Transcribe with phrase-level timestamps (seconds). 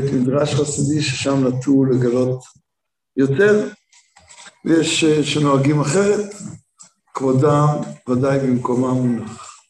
[0.00, 2.44] בית מדרש חסידי ששם נטו לגלות
[3.16, 3.68] יותר,
[4.64, 6.34] ויש אה, שנוהגים אחרת,
[7.14, 7.66] כבודם
[8.08, 9.60] ודאי במקומם מונח.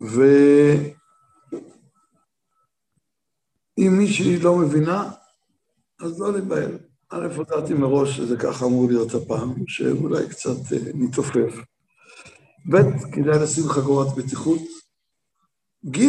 [0.00, 0.32] ואם
[3.98, 5.10] מישהי לא מבינה,
[6.00, 6.78] אז לא להיבהל.
[7.10, 11.54] א', הודעתי מראש שזה ככה אמור להיות הפעם, שאולי קצת אה, נתעופף.
[12.70, 12.76] ב',
[13.12, 14.60] כדאי לשים חגורת בטיחות.
[15.90, 16.00] ג',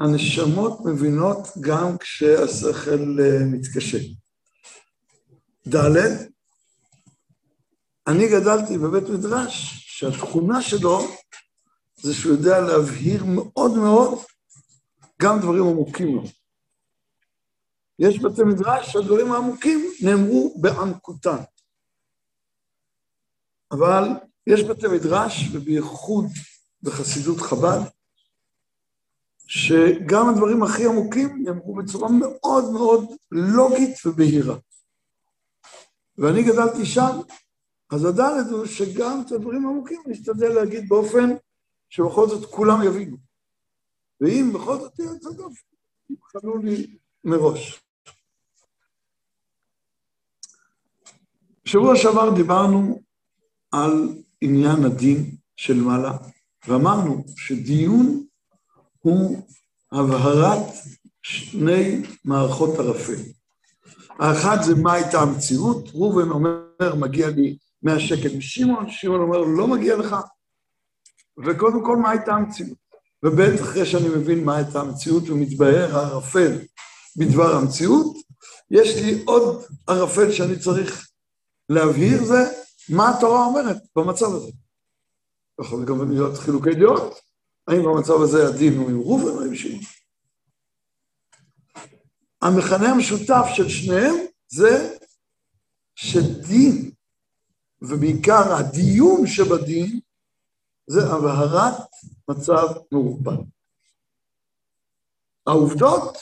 [0.00, 3.98] הנשמות מבינות גם כשהשכל אה, מתקשה.
[5.68, 5.96] ד',
[8.08, 11.00] אני גדלתי בבית מדרש שהתכונה שלו
[12.02, 14.18] זה שהוא יודע להבהיר מאוד מאוד
[15.22, 16.22] גם דברים עמוקים לו.
[17.98, 21.42] יש בתי מדרש שהדברים העמוקים נאמרו בעמקותן.
[23.72, 24.04] אבל
[24.46, 26.24] יש בתי מדרש, ובייחוד
[26.82, 27.99] בחסידות חב"ד,
[29.50, 34.56] שגם הדברים הכי עמוקים נאמרו בצורה מאוד מאוד לוגית ובהירה.
[36.18, 37.20] ואני גדלתי שם,
[37.90, 41.30] אז הדלת הוא שגם את הדברים העמוקים נשתדל להגיד באופן
[41.88, 43.16] שבכל זאת כולם יבינו.
[44.20, 45.66] ואם בכל זאת תהיה דופן,
[46.10, 47.82] יבחנו לי מראש.
[51.64, 53.00] בשבוע שעבר דיברנו
[53.72, 56.16] על עניין הדין של מעלה,
[56.68, 58.29] ואמרנו שדיון
[59.00, 59.42] הוא
[59.92, 60.66] הבהרת
[61.22, 63.22] שני מערכות ערפל.
[64.18, 69.66] האחד זה מה הייתה המציאות, ראובן אומר, מגיע לי 100 שקל משמעון, שמעון אומר, לא
[69.66, 70.16] מגיע לך,
[71.46, 72.78] וקודם כל, מה הייתה המציאות?
[73.22, 76.58] וב' אחרי שאני מבין מה הייתה המציאות ומתבהר הערפל
[77.16, 78.16] בדבר המציאות,
[78.70, 81.08] יש לי עוד ערפל שאני צריך
[81.68, 82.52] להבהיר זה
[82.88, 84.50] מה התורה אומרת במצב הזה.
[85.60, 87.18] יכול גם להיות חילוקי דעות,
[87.70, 89.84] האם במצב הזה הדין הוא עם ראובן או עם שמעון.
[92.42, 94.14] המכנה המשותף של שניהם
[94.48, 94.96] זה
[95.94, 96.90] שדין,
[97.82, 100.00] ובעיקר הדיון שבדין,
[100.86, 101.88] זה הבהרת
[102.28, 103.42] מצב מעורבן.
[105.46, 106.18] העובדות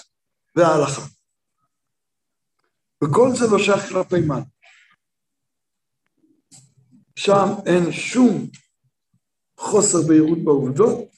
[0.56, 1.03] וההלכה.
[3.04, 4.38] וכל זה לא שייך כלפי מה.
[7.16, 8.50] שם אין שום
[9.59, 11.17] חוסר בהירות בעובדות,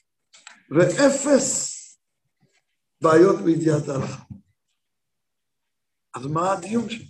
[0.71, 1.71] ואפס
[3.01, 4.23] בעיות בידיעת ההלכה.
[6.15, 7.03] אז מה הדיון שם?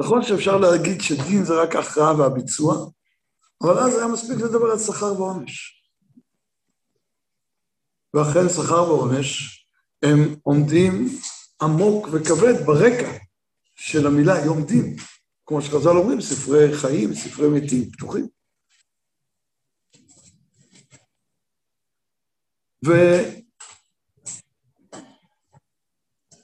[0.00, 2.74] נכון שאפשר להגיד שדין זה רק ההכרעה והביצוע,
[3.62, 5.84] אבל אז היה מספיק לדבר על שכר ועונש.
[8.14, 9.60] ואכן שכר ועונש
[10.02, 11.08] הם עומדים
[11.62, 13.18] עמוק וכבד ברקע
[13.76, 14.96] של המילה יום דין.
[15.46, 18.28] כמו שחז"ל אומרים, ספרי חיים, ספרי מתים פתוחים.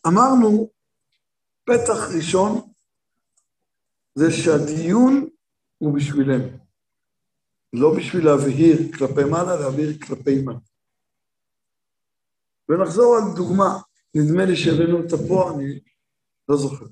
[0.04, 0.70] ואמרנו,
[1.64, 2.72] פתח ראשון
[4.14, 5.28] זה שהדיון
[5.78, 6.48] הוא בשבילנו.
[7.72, 10.58] לא בשביל להבהיר כלפי מעלה, להבהיר כלפי מעלה.
[12.68, 13.78] ונחזור על דוגמה,
[14.14, 15.80] נדמה לי שהבאנו אותה פה, אני
[16.48, 16.86] לא זוכר.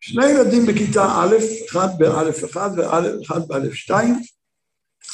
[0.00, 1.34] שני ילדים בכיתה א',
[1.70, 4.14] אחד באלף אחד ואחד באלף שתיים,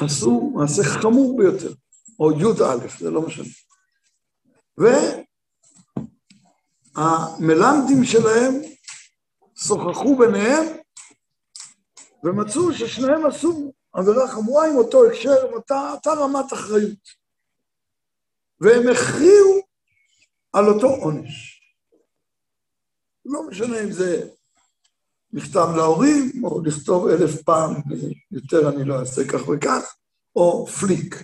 [0.01, 1.75] עשו מעשה חמור ביותר,
[2.21, 3.45] או י"א, זה לא משנה.
[6.97, 8.55] והמלמדים שלהם
[9.55, 10.65] שוחחו ביניהם
[12.25, 17.27] ומצאו ששניהם עשו עבירה חמורה עם אותו הקשר, עם אותה, אותה רמת אחריות.
[18.61, 19.61] והם הכריעו
[20.53, 21.61] על אותו עונש.
[23.25, 24.29] לא משנה אם זה
[25.33, 27.75] מכתב להורים, או לכתוב אלף פעם,
[28.31, 29.95] יותר אני לא אעשה כך וכך,
[30.37, 31.15] או פליק,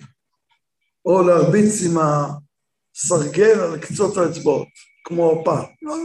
[1.05, 4.67] או להרביץ עם הסרגל על קצות האצבעות,
[5.03, 5.65] כמו פעם.
[5.81, 5.95] לא,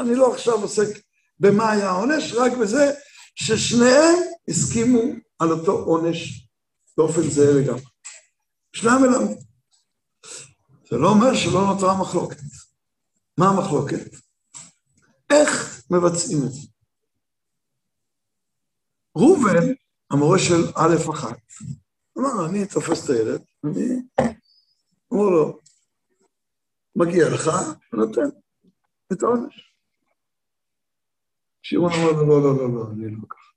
[0.00, 0.98] אני לא עכשיו עוסק
[1.40, 2.92] במה היה העונש, רק בזה
[3.34, 4.18] ששניהם
[4.48, 5.00] הסכימו
[5.38, 6.48] על אותו עונש
[6.96, 7.82] באופן זהה לגמרי.
[8.72, 9.36] שניהם מלמדים.
[10.90, 12.40] זה לא אומר שלא נותרה מחלוקת.
[13.38, 14.10] מה המחלוקת?
[15.30, 16.68] איך מבצעים את זה?
[19.16, 19.72] ראובן,
[20.10, 21.38] המורה של א' אחת,
[22.18, 24.02] אמר, אני תופס את הילד, אני
[25.10, 25.58] אומר לו,
[26.96, 27.50] מגיע לך,
[27.92, 28.36] ונותן
[29.12, 29.74] את העונש.
[31.62, 33.54] שמעון אמר לו, לא, לא, לא, לא, אני לא ככה.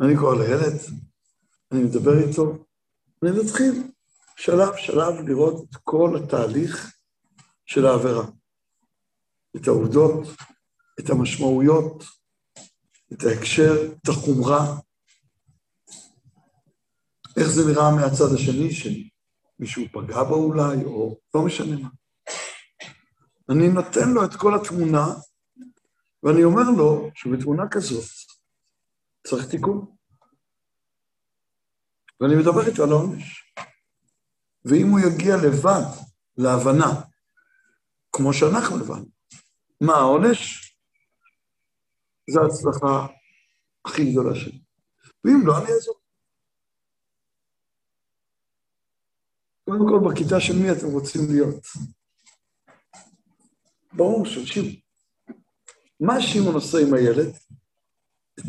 [0.00, 0.80] אני קורא לילד,
[1.72, 2.66] אני מדבר איתו,
[3.22, 3.92] ואני מתחיל
[4.36, 6.96] שלב שלב לראות את כל התהליך
[7.66, 8.26] של העבירה.
[9.56, 10.26] את העובדות,
[11.00, 12.04] את המשמעויות,
[13.12, 14.76] את ההקשר, את החומרה,
[17.36, 19.08] איך זה נראה מהצד השני שלי,
[19.58, 21.88] מישהו פגע בו אולי, או לא משנה מה.
[23.50, 25.06] אני נותן לו את כל התמונה,
[26.22, 28.04] ואני אומר לו שבתמונה כזאת
[29.26, 29.86] צריך תיקון.
[32.20, 33.52] ואני מדבר איתו על העונש.
[34.64, 35.82] ואם הוא יגיע לבד
[36.36, 37.02] להבנה,
[38.12, 39.06] כמו שאנחנו הבנו,
[39.80, 40.72] מה העונש?
[42.30, 43.06] זו ההצלחה
[43.84, 44.60] הכי גדולה שלי.
[45.24, 45.95] ואם לא, אני אעזור.
[49.70, 51.66] קודם כל, בכיתה של מי אתם רוצים להיות?
[53.92, 54.72] ברור של שמעון.
[56.00, 57.36] מה שמעון עושה עם הילד?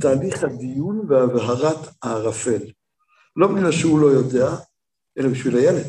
[0.02, 2.72] תהליך הדיון והבהרת הערפל.
[3.36, 4.48] לא בגלל שהוא לא יודע,
[5.18, 5.86] אלא בשביל הילד.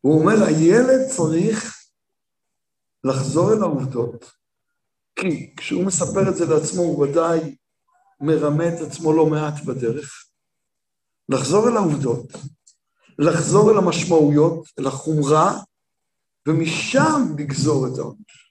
[0.00, 1.76] הוא אומר, הילד צריך
[3.04, 4.32] לחזור אל העובדות,
[5.16, 7.56] כי כשהוא מספר את זה לעצמו, הוא ודאי
[8.20, 10.25] מרמה את עצמו לא מעט בדרך.
[11.28, 12.26] לחזור אל העובדות,
[13.18, 15.52] לחזור אל המשמעויות, אל החומרה,
[16.48, 18.46] ומשם לגזור את העונש.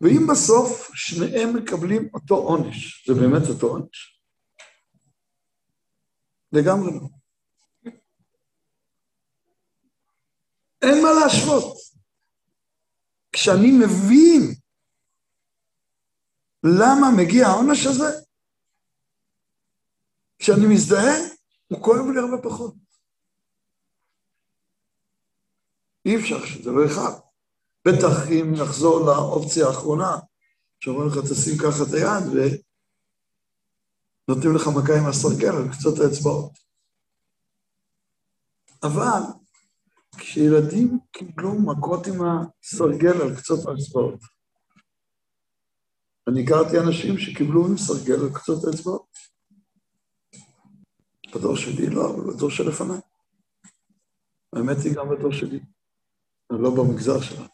[0.00, 4.20] ואם בסוף שניהם מקבלים אותו עונש, זה באמת אותו עונש?
[6.52, 7.08] לגמרי לא.
[10.82, 11.76] אין מה להשוות.
[13.32, 14.54] כשאני מבין
[16.64, 18.23] למה מגיע העונש הזה,
[20.44, 21.14] כשאני מזדהה,
[21.68, 22.74] הוא כואב לי הרבה פחות.
[26.06, 27.12] אי אפשר שזה לא אחד.
[27.88, 30.16] בטח אם נחזור לאופציה האחרונה,
[30.80, 32.52] שאומרים לך תשים ככה את היד
[34.28, 36.52] ונותנים לך מכה עם הסרגל על קצות האצבעות.
[38.82, 39.22] אבל
[40.16, 44.20] כשילדים קיבלו מכות עם הסרגל על קצות האצבעות,
[46.28, 49.33] אני הכרתי אנשים שקיבלו עם סרגל על קצות האצבעות.
[51.34, 52.98] בדור שלי לא, אבל בדור שלפניי.
[54.52, 55.60] האמת היא גם בדור שלי,
[56.50, 57.46] לא במגזר שלנו.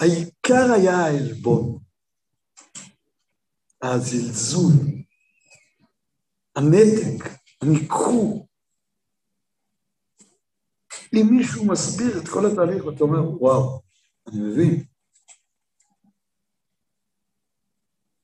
[0.00, 1.78] העיקר היה העלבון,
[3.82, 4.72] הזלזול,
[6.56, 7.30] הנתק,
[7.62, 8.48] הניכור.
[11.12, 13.80] אם מישהו מסביר את כל התהליך ואתה אומר, וואו,
[14.26, 14.84] אני מבין.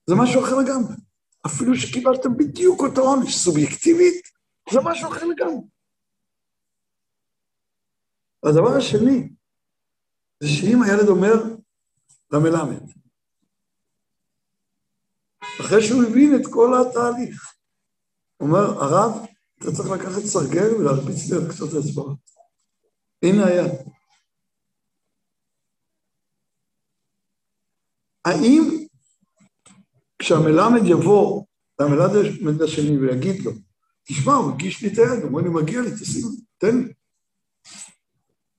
[0.06, 1.01] זה משהו אחר לגמרי.
[1.47, 4.29] אפילו שקיבלתם בדיוק אותו עונש, סובייקטיבית,
[4.73, 5.67] זה משהו אחר לגמרי.
[8.47, 9.29] הדבר השני,
[10.41, 11.35] זה שאם הילד אומר,
[12.33, 12.83] למלמד.
[15.61, 17.55] אחרי שהוא הבין את כל התהליך.
[18.37, 19.27] הוא אומר, הרב,
[19.59, 22.19] אתה צריך לקחת סרגל ולהרביץ לי על קצות האצבעות.
[23.23, 23.73] הנה היד.
[28.25, 28.87] האם
[30.22, 31.44] כשהמלמד יבוא
[31.80, 33.52] למלמד השני ויגיד לו,
[34.04, 36.22] תשמע, הוא הגיש לי את היד, הוא אומר לי, מגיע לי, תשים,
[36.58, 36.92] תן לי.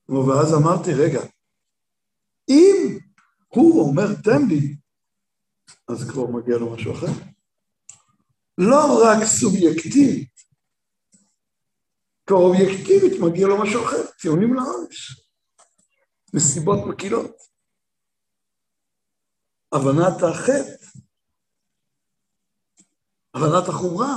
[0.09, 1.21] ואז אמרתי, רגע,
[2.49, 2.99] אם
[3.47, 4.75] הוא אומר, תן לי,
[5.87, 7.07] אז כבר מגיע לו משהו אחר.
[8.57, 10.33] לא רק סובייקטיבית,
[12.25, 15.21] כבר אובייקטיבית מגיע לו משהו אחר, טיעונים לעונש,
[16.33, 17.35] נסיבות מקילות,
[19.71, 20.83] הבנת החטא,
[23.33, 24.15] הבנת החומרה,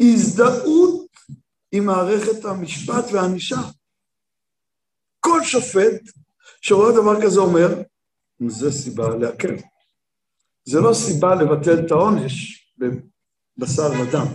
[0.00, 1.10] הזדהות
[1.72, 3.60] עם מערכת המשפט והענישה.
[5.20, 6.00] כל שופט
[6.60, 7.68] שרואה דבר כזה אומר,
[8.48, 9.54] זה סיבה להקל.
[10.64, 14.26] זה לא סיבה לבטל את העונש בבשר ודם.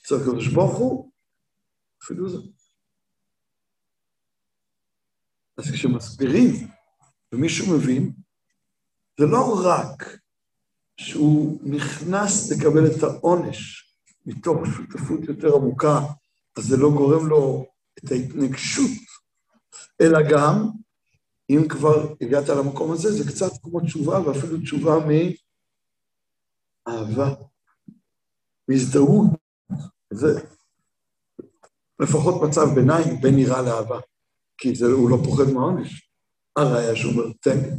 [0.00, 1.10] אצל הקדוש ברוך הוא,
[2.02, 2.38] אפילו זה.
[5.58, 6.68] אז כשמסבירים
[7.32, 8.12] ומישהו מבין,
[9.20, 10.23] זה לא רק
[10.96, 13.84] שהוא נכנס לקבל את העונש
[14.26, 16.00] מתוך שותפות יותר עמוקה,
[16.58, 17.66] אז זה לא גורם לו
[17.98, 18.90] את ההתנגשות,
[20.00, 20.68] אלא גם
[21.50, 24.94] אם כבר הגעת למקום הזה, זה קצת כמו תשובה, ואפילו תשובה
[26.86, 27.34] מאהבה,
[28.68, 29.26] מהזדהות.
[30.12, 30.40] זה
[32.00, 34.00] לפחות מצב ביניים בין יראה לאהבה,
[34.58, 36.10] כי זה, הוא לא פוחד מהעונש.
[36.56, 37.70] הראיה שהוא אומר, תן לי.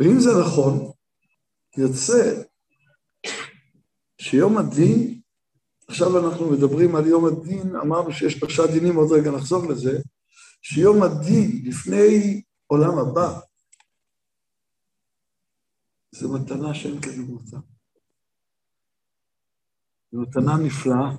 [0.00, 0.92] ואם זה נכון,
[1.76, 2.42] יוצא
[4.18, 5.22] שיום הדין
[5.92, 9.98] עכשיו אנחנו מדברים על יום הדין, אמרנו שיש שלושה דינים, עוד רגע נחזור לזה,
[10.62, 13.40] שיום הדין לפני עולם הבא,
[16.12, 17.56] זו מתנה שאין כדוגמתה.
[20.12, 21.16] זו מתנה נפלאה.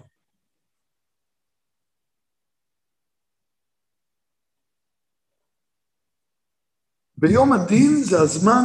[7.23, 8.63] ביום הדין זה הזמן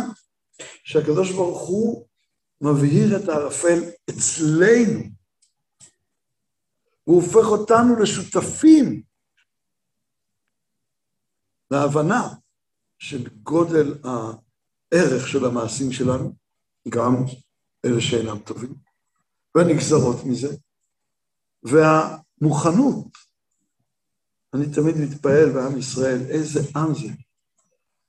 [0.85, 2.07] שהקדוש ברוך הוא
[2.61, 3.79] מבהיר את הערפל
[4.11, 5.01] אצלנו.
[7.05, 9.03] הוא הופך אותנו לשותפים
[11.71, 12.35] להבנה
[12.99, 16.33] של גודל הערך של המעשים שלנו,
[16.89, 17.15] גם
[17.85, 18.75] אלה שאינם טובים,
[19.55, 20.57] והנגזרות מזה,
[21.63, 23.07] והמוכנות.
[24.55, 27.28] אני תמיד מתפעל בעם ישראל, איזה עם זה.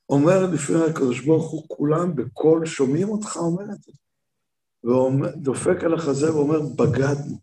[0.09, 3.91] אומר לפני הקדוש ברוך הוא, כולם בקול שומעים אותך אומר את זה.
[4.83, 7.39] ודופק על החזה ואומר, בגדנו.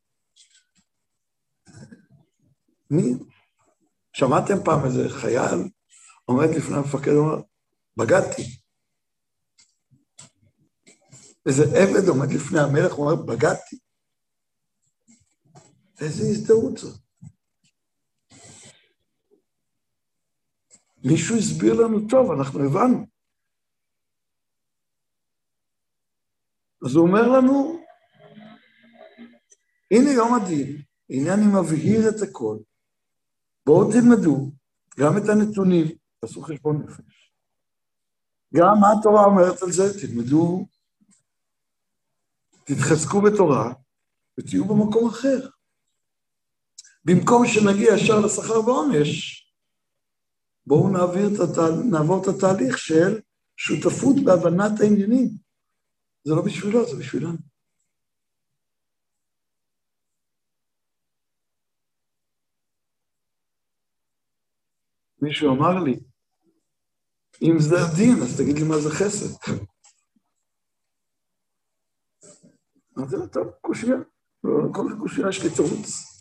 [2.90, 3.14] מי?
[4.12, 5.68] שמעתם פעם איזה חייל
[6.24, 7.40] עומד לפני המפקד ואומר,
[7.96, 8.42] בגדתי.
[11.46, 13.78] איזה עבד עומד לפני המלך ואומר, בגדתי.
[16.00, 17.05] איזה הזדהות זאת.
[21.08, 23.06] מישהו הסביר לנו טוב, אנחנו הבנו.
[26.86, 27.80] אז הוא אומר לנו,
[29.90, 32.56] הנה יום הדין, הנה אני מבהיר את הכל,
[33.66, 34.50] בואו תלמדו
[34.98, 35.86] גם את הנתונים,
[36.20, 37.32] תעשו חשבון נפש.
[38.54, 40.66] גם מה התורה אומרת על זה, תלמדו,
[42.64, 43.72] תתחזקו בתורה
[44.40, 45.48] ותהיו במקום אחר.
[47.04, 49.45] במקום שנגיע ישר לשכר ועונש,
[50.66, 51.62] בואו נעביר את התה...
[51.90, 53.20] נעבור את התהליך של
[53.56, 55.28] שותפות בהבנת העניינים.
[56.24, 57.36] זה לא בשבילו, זה בשבילנו.
[65.22, 66.00] מישהו אמר לי,
[67.42, 69.52] אם זה הדין, אז תגיד לי מה זה חסד.
[72.98, 73.96] אמרתי לו, טוב, קושייה.
[74.74, 76.15] כל קושייה יש לי תירוץ.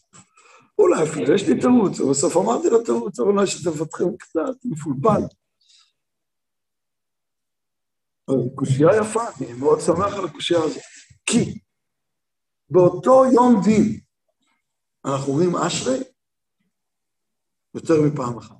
[0.79, 5.21] אולי אפילו יש לי תירוץ, ובסוף אמרתי לו תירוץ, אבל אולי שאתם מפתחים קצת, מפולפל.
[8.55, 10.81] קושייה יפה, אני מאוד שמח על הקושייה הזאת.
[11.25, 11.59] כי
[12.69, 13.99] באותו יום דין
[15.05, 15.97] אנחנו אומרים אשרי
[17.75, 18.55] יותר מפעם אחת.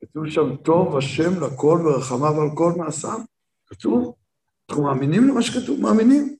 [0.00, 3.20] כתוב שם, טוב השם לכל ורחמיו על כל מעשיו.
[3.66, 4.14] כתוב,
[4.70, 6.36] אנחנו מאמינים למה שכתוב, מאמינים.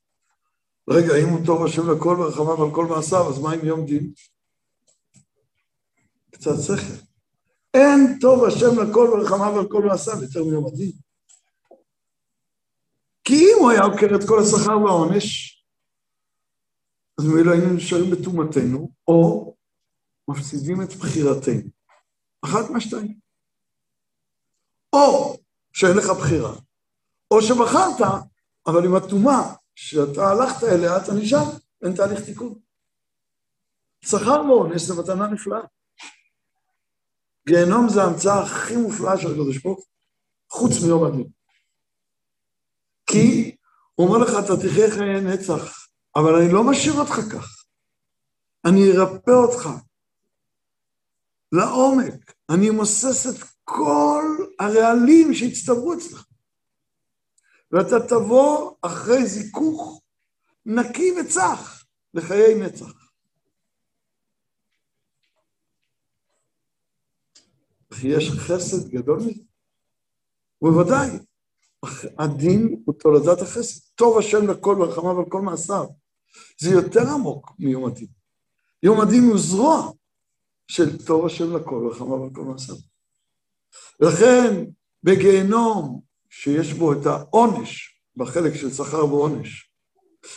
[0.91, 4.13] רגע, אם הוא טוב השם לכל ורחמיו על כל מעשיו, אז מה עם יום דין?
[6.41, 7.05] קצת שכל.
[7.75, 10.93] אין טוב השם לכל ורחמיו על כל מעשיו יותר מיום הדין.
[13.25, 15.57] כי אם הוא היה עוקר את כל השכר והעונש,
[17.19, 19.55] אז ממילא היינו נשארים בטומאתנו, או
[20.29, 21.71] מפסידים את בחירתנו.
[22.45, 23.19] אחת מהשתיים.
[24.93, 25.37] או
[25.73, 26.55] שאין לך בחירה,
[27.31, 28.09] או שבחרת,
[28.67, 31.45] אבל עם הטומאה שאתה הלכת אליה, אתה נשאר,
[31.83, 32.55] אין תהליך תיקון.
[34.05, 35.61] שכר ועונש זה מתנה נפלאה.
[37.49, 39.87] גיהנום זה ההמצאה הכי מופלאה של הקדוש ברוך
[40.51, 41.29] חוץ מיום הדין.
[43.07, 43.57] כי
[43.95, 47.65] הוא אומר לך, אתה תחיה חיי נצח, אבל אני לא משאיר אותך כך.
[48.65, 49.69] אני ארפא אותך
[51.53, 54.25] לעומק, אני אמוסס את כל
[54.59, 56.25] הרעלים שהצטברו אצלך.
[57.73, 60.03] ואתה תבוא אחרי זיכוך
[60.67, 63.10] נקי וצח לחיי נצח.
[67.91, 69.43] וכי יש חסד גדול מזה?
[70.63, 71.09] ובוודאי,
[72.19, 73.81] הדין הוא תולדת החסד.
[73.95, 75.87] טוב השם לכל ורחמיו על כל מעשיו.
[76.61, 78.09] זה יותר עמוק מיום הדין.
[78.83, 79.93] יום הדין הוא זרוע
[80.69, 82.77] של טוב השם לכל ורחמיו על כל מעשיו.
[84.01, 84.65] לכן
[85.03, 89.73] בגיהנום שיש בו את העונש, בחלק של שכר ועונש,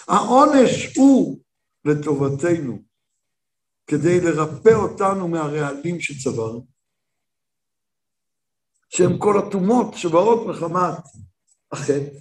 [0.07, 1.39] העונש הוא
[1.86, 2.83] לטובתנו,
[3.88, 6.73] כדי לרפא אותנו מהרעלים שצברנו,
[8.95, 10.97] שהם כל הטומאות שבאות מחמת
[11.71, 12.17] החטא.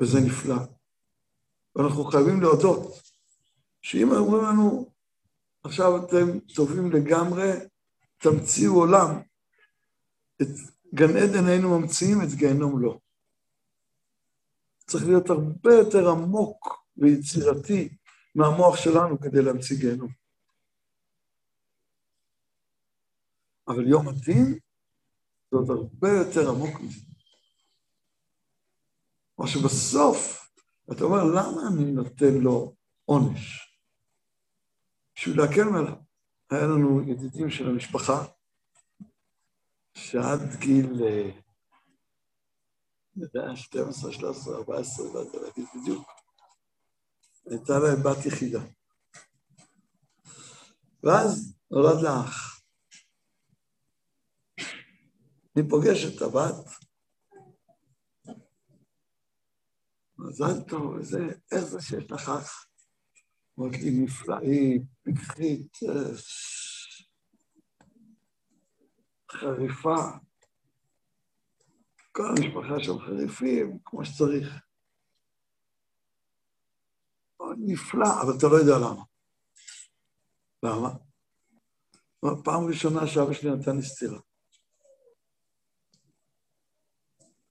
[0.00, 0.56] וזה נפלא.
[1.76, 3.02] ואנחנו חייבים להודות
[3.82, 4.90] שאם אומרים לנו,
[5.64, 7.52] עכשיו אתם טובים לגמרי,
[8.18, 9.20] תמציאו עולם.
[10.42, 10.48] את
[10.94, 12.98] גן עדן היינו ממציאים, את גיהנום לא.
[14.86, 17.96] צריך להיות הרבה יותר עמוק ויצירתי
[18.34, 20.17] מהמוח שלנו כדי להמציא גיהנום.
[23.68, 24.58] אבל יום הדין
[25.50, 27.00] זה עוד הרבה יותר עמוק מזה.
[29.38, 30.50] מה שבסוף,
[30.92, 33.68] אתה אומר, למה אני נותן לו עונש?
[35.16, 35.94] בשביל להקל מעליו.
[36.50, 38.24] היה לנו ידידים של המשפחה,
[39.94, 40.86] שעד גיל,
[43.16, 46.08] אני יודע, 12, 13, 14, לא יודע להגיד בדיוק,
[47.46, 48.60] הייתה להם בת יחידה.
[51.02, 52.57] ואז נולד לה אח.
[55.58, 56.54] אני פוגש את הבת,
[60.18, 61.18] מזל טוב, וזה,
[61.52, 62.66] איך זה שיש לך אח?
[63.58, 66.14] אומרת לי, נפלאית, פיקחית, אה,
[69.32, 69.96] חריפה.
[72.12, 74.48] כל המשפחה שם חריפים, כמו שצריך.
[77.58, 79.04] נפלא, אבל אתה לא יודע למה.
[80.62, 80.94] למה?
[82.44, 84.27] פעם ראשונה שאבא שלי נתן לי סטירה.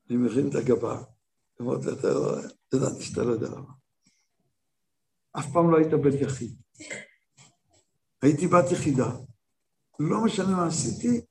[0.10, 1.04] אני מרים את הגבה,
[1.62, 2.38] אמרתי, אתה לא...
[2.74, 3.74] ידעתי שאתה לא יודע למה.
[5.40, 6.62] אף פעם לא היית בן יחיד.
[8.22, 9.12] הייתי בת יחידה.
[10.00, 11.22] לא משנה מה עשיתי,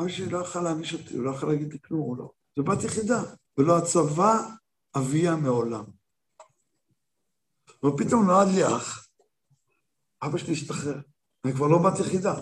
[0.00, 2.30] אבא שלי לא יכול להעניש אותי, הוא לא יכול להגיד לי כלום, הוא לא.
[2.56, 3.22] זה בת יחידה,
[3.58, 4.48] ולא הצבא
[4.96, 5.84] אביה מעולם.
[7.84, 9.08] ופתאום נולד לי אח,
[10.22, 11.00] אבא שלי השתחרר,
[11.44, 12.34] אני כבר לא בת יחידה.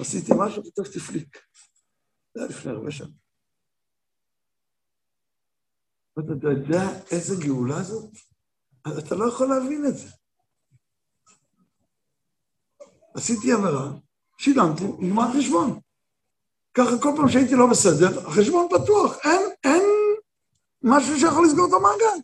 [0.00, 1.38] עשיתי משהו, פתאום שתפליק.
[2.34, 3.27] זה היה לפני הרבה שנים.
[6.18, 8.10] ואתה יודע איזה גאולה זאת?
[8.98, 10.08] אתה לא יכול להבין את זה.
[13.14, 13.90] עשיתי עבירה,
[14.38, 15.80] שילמתי, נגמר חשבון.
[16.74, 19.82] ככה כל פעם שהייתי לא בסדר, החשבון פתוח, אין, אין
[20.82, 22.22] משהו שיכול לסגור את המעגל.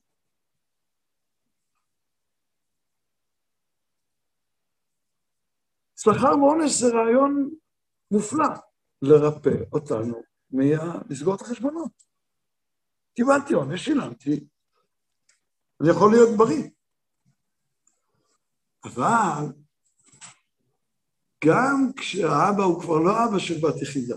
[5.97, 7.51] שכר ועונש זה רעיון
[8.11, 8.49] מופלא
[9.03, 12.04] לרפא אותנו מלסגור את החשבונות.
[13.15, 14.47] קיבלתי עונש, שילמתי,
[15.81, 16.69] אני יכול להיות בריא.
[18.85, 19.45] אבל
[21.45, 24.17] גם כשהאבא הוא כבר לא אבא של בת יחידה,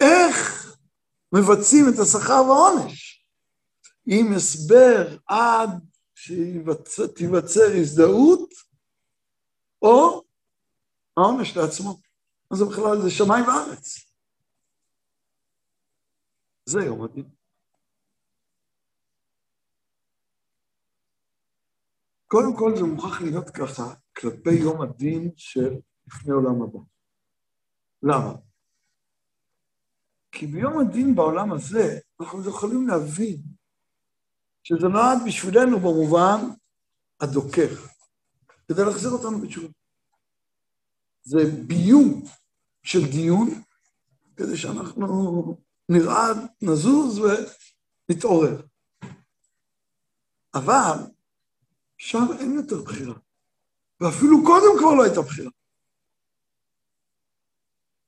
[0.00, 0.66] איך
[1.32, 3.26] מבצעים את השכר והעונש?
[4.06, 5.70] עם הסבר עד
[6.14, 8.50] שתיווצר הזדהות,
[9.82, 10.24] או
[11.16, 12.00] העונש לעצמו.
[12.50, 14.09] אז זה בכלל, זה שמיים וארץ.
[16.70, 17.28] זה יום הדין.
[22.26, 26.78] קודם כל זה מוכרח להיות ככה כלפי יום הדין של לפני עולם הבא.
[28.02, 28.34] למה?
[30.32, 33.42] כי ביום הדין בעולם הזה אנחנו יכולים להבין
[34.62, 36.40] שזה נועד בשבילנו במובן
[37.20, 37.68] הדוקר,
[38.68, 39.68] כדי להחזיר אותנו בתשובה.
[41.22, 42.22] זה ביום
[42.82, 43.48] של דיון
[44.36, 48.62] כדי שאנחנו נרעד, נזוז ונתעורר.
[50.54, 50.96] אבל
[51.98, 53.14] שם אין יותר בחירה.
[54.00, 55.50] ואפילו קודם כבר לא הייתה בחירה.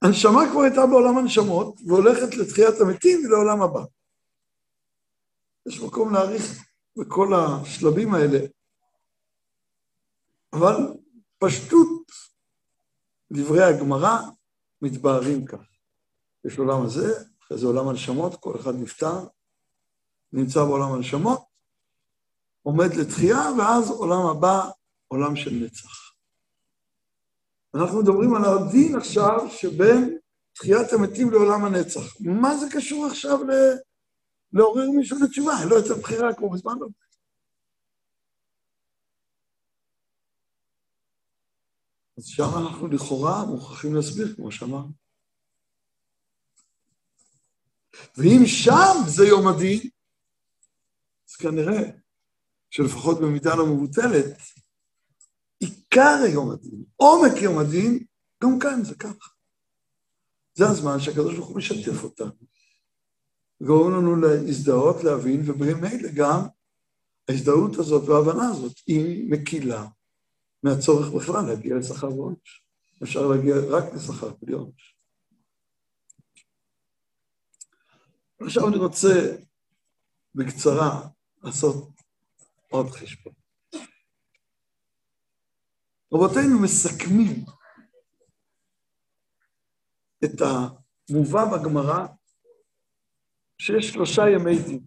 [0.02, 3.84] הנשמה כבר הייתה בעולם הנשמות, והולכת לתחיית המתים ולעולם הבא.
[5.66, 6.42] יש מקום להעריך
[6.98, 8.38] בכל השלבים האלה,
[10.52, 10.76] אבל
[11.38, 12.12] פשטות
[13.32, 14.18] דברי הגמרא
[14.82, 15.60] מתבהרים כך.
[16.44, 19.26] יש עולם הזה, אחרי זה עולם הנשמות, כל אחד נפטר,
[20.32, 21.44] נמצא בעולם הנשמות,
[22.62, 24.70] עומד לתחייה, ואז עולם הבא,
[25.08, 26.12] עולם של נצח.
[27.74, 30.18] אנחנו מדברים על הדין עכשיו שבין
[30.52, 32.20] תחיית המתים לעולם הנצח.
[32.20, 33.50] מה זה קשור עכשיו ל...
[34.52, 35.52] לעורר מישהו לתשובה?
[35.68, 36.86] לו יותר בחירה כמו בזמן לא.
[42.18, 45.01] אז שם אנחנו לכאורה מוכרחים להסביר, כמו שאמרנו.
[48.16, 49.80] ואם שם זה יום הדין,
[51.28, 51.90] אז כנראה
[52.70, 54.36] שלפחות במידה לא מבוטלת,
[55.58, 58.04] עיקר יום הדין, עומק יום הדין,
[58.44, 59.28] גם כאן זה ככה.
[60.54, 62.32] זה הזמן שהקדוש ברוך הוא משתף אותנו.
[63.62, 66.40] גורם לנו להזדהות, להבין, ובמילא גם
[67.28, 69.86] ההזדהות הזאת וההבנה הזאת היא מקילה
[70.62, 72.64] מהצורך בכלל להגיע לשכר ועונש.
[73.02, 74.96] אפשר להגיע רק לשכר בלי עונש.
[78.46, 79.36] עכשיו אני רוצה
[80.34, 81.08] בקצרה
[81.42, 81.88] לעשות
[82.70, 83.32] עוד חשבון.
[86.14, 87.44] רבותינו מסכמים
[90.24, 92.06] את המובא בגמרא
[93.58, 94.80] שיש שלושה ימי דין.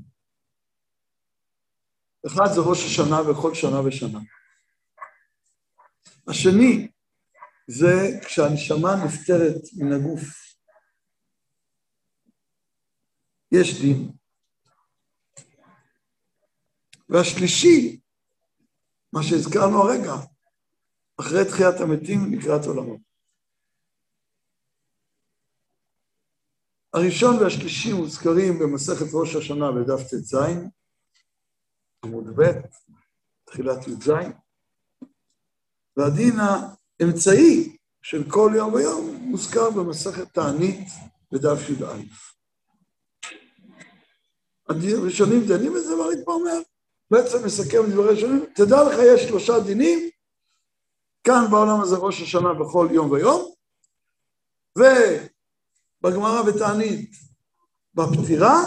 [2.27, 4.19] אחד זה ראש השנה בכל שנה ושנה.
[6.27, 6.87] השני
[7.67, 10.44] זה כשהנשמה נפטרת מן הגוף.
[13.51, 14.11] יש דין.
[17.09, 17.99] והשלישי,
[19.13, 20.13] מה שהזכרנו הרגע,
[21.19, 22.97] אחרי תחיית המתים לקראת עולמו.
[26.93, 30.35] הראשון והשלישי מוזכרים במסכת ראש השנה בדף ט"ז,
[32.05, 32.51] עמוד ב',
[33.45, 34.09] תחילת י"ז,
[35.97, 40.87] והדין האמצעי של כל יום ויום מוזכר במסכת תענית
[41.31, 42.01] בדף י"א.
[44.69, 46.59] הראשונים דנים בזה והרדפה אומר,
[47.11, 50.09] בעצם מסכם דברי ראשונים, תדע לך יש שלושה דינים,
[51.23, 53.51] כאן בעולם הזה ראש השנה בכל יום ויום,
[54.77, 57.11] ובגמרא בתענית
[57.93, 58.63] בפטירה,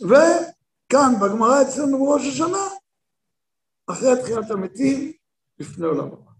[0.00, 2.68] וכאן בגמרא אצלנו בראש השנה,
[3.86, 5.12] אחרי תחיית המתים,
[5.58, 6.30] לפני עולם הבא.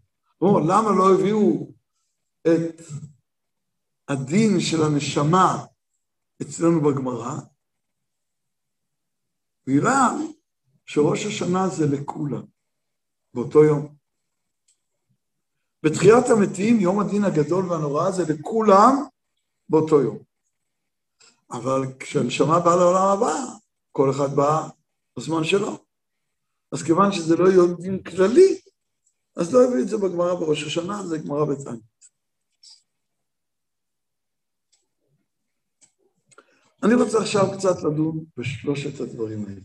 [0.43, 1.69] למה לא הביאו
[2.43, 2.81] את
[4.09, 5.65] הדין של הנשמה
[6.43, 7.39] אצלנו בגמרא?
[9.67, 10.11] בגלל
[10.87, 12.43] שראש השנה זה לכולם,
[13.35, 13.95] באותו יום.
[15.83, 18.95] בתחיית המתים, יום הדין הגדול והנורא זה לכולם
[19.69, 20.19] באותו יום.
[21.51, 23.35] אבל כשהנשמה באה לעולם הבא,
[23.93, 24.69] כל אחד בא
[25.17, 25.79] בזמן שלו.
[26.73, 28.61] אז כיוון שזה לא יום דין כללי,
[29.37, 31.81] אז לא הביאו את זה בגמרא בראש השנה, זה גמרא בתניא.
[36.83, 39.61] אני רוצה עכשיו קצת לדון בשלושת הדברים האלה,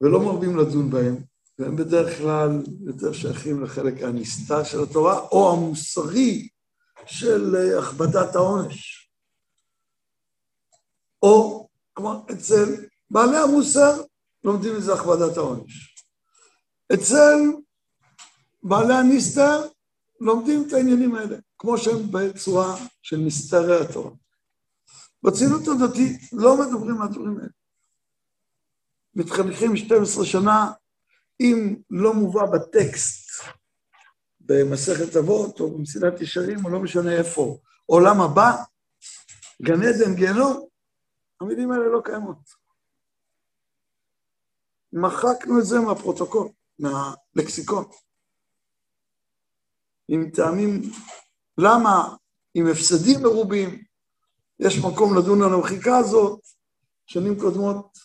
[0.00, 1.16] ולא מרבים לדון בהם,
[1.58, 6.48] והם בדרך כלל יותר שייכים לחלק הנסתר של התורה, או המוסרי
[7.06, 9.10] של אה, הכבדת העונש.
[11.22, 14.02] או, כלומר, אצל בעלי המוסר
[14.44, 16.04] לומדים את זה הכבדת העונש.
[16.94, 17.38] אצל
[18.62, 19.68] בעלי הנסתר
[20.20, 24.10] לומדים את העניינים האלה, כמו שהם בצורה של נסתרי התורה.
[25.22, 27.48] בציונות הדתית לא מדברים על הדברים האלה.
[29.14, 30.72] מתחנכים 12 שנה,
[31.40, 33.28] אם לא מובא בטקסט,
[34.40, 38.52] במסכת אבות או במסילת ישרים, או לא משנה איפה, עולם הבא,
[39.62, 40.68] גן עדן, גיהנום,
[41.40, 42.38] המילים האלה לא קיימות.
[44.92, 47.84] מחקנו את זה מהפרוטוקול, מהלקסיקון.
[50.08, 50.82] עם טעמים,
[51.58, 52.16] למה
[52.54, 53.84] עם הפסדים מרובים,
[54.60, 56.40] יש מקום לדון על המחיקה הזאת,
[57.06, 57.98] שנים קודמות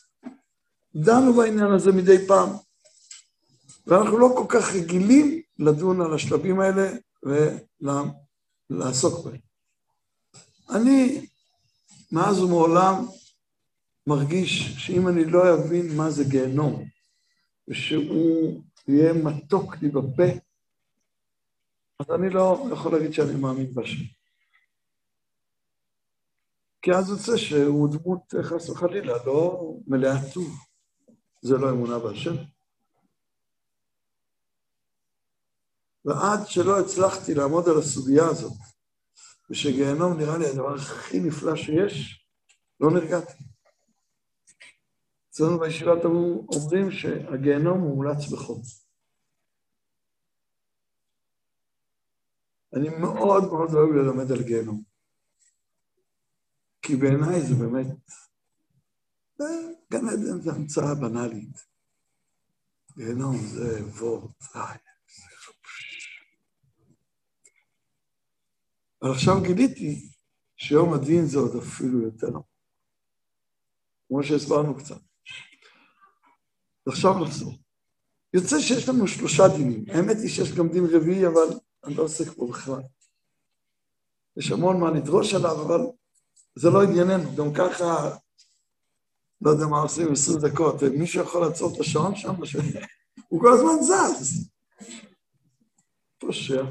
[0.95, 2.49] דנו בעניין הזה מדי פעם,
[3.87, 6.91] ואנחנו לא כל כך רגילים לדון על השלבים האלה
[8.69, 9.39] ולעסוק בהם.
[10.69, 11.25] אני
[12.11, 13.05] מאז ומעולם
[14.07, 16.85] מרגיש שאם אני לא אבין מה זה גיהנום,
[17.67, 20.23] ושהוא יהיה מתוק לי בפה,
[21.99, 24.22] אז אני לא יכול להגיד שאני מאמין בשם.
[26.83, 30.47] כי אז יוצא שהוא דמות, חס וחלילה, לא מלאה טוב.
[31.41, 32.33] זה לא אמונה בהשם.
[36.05, 38.53] ועד שלא הצלחתי לעמוד על הסוגיה הזאת,
[39.49, 42.27] ושגיהנום נראה לי הדבר הכי נפלא שיש,
[42.79, 43.43] לא נרגעתי.
[45.29, 48.61] אצלנו בישיבת אומרים שהגיהנום מומלץ בחום.
[52.73, 54.92] אני מאוד מאוד אוהב ללמד על גיהנום.
[56.83, 57.87] כי בעיניי זה באמת,
[59.91, 61.65] גן עדן זה המצאה בנאלית.
[62.97, 64.43] גיהנום זה וורט,
[69.01, 70.09] אבל עכשיו גיליתי
[70.55, 72.31] שיום הדין זה עוד אפילו יותר,
[74.07, 75.01] כמו שהסברנו קצת.
[76.87, 77.53] ועכשיו נחזור.
[78.33, 79.85] יוצא שיש לנו שלושה דינים.
[79.87, 82.81] האמת היא שיש גם דין רביעי, אבל אני לא עוסק בו בכלל.
[84.37, 85.81] יש המון מה לדרוש עליו, אבל
[86.55, 87.35] זה לא ענייננו.
[87.35, 88.17] גם ככה,
[89.41, 92.33] לא יודע מה עושים 20 דקות, מישהו יכול לעצור את השעון שם?
[93.27, 94.49] הוא כל הזמן זז.
[96.17, 96.63] פושע.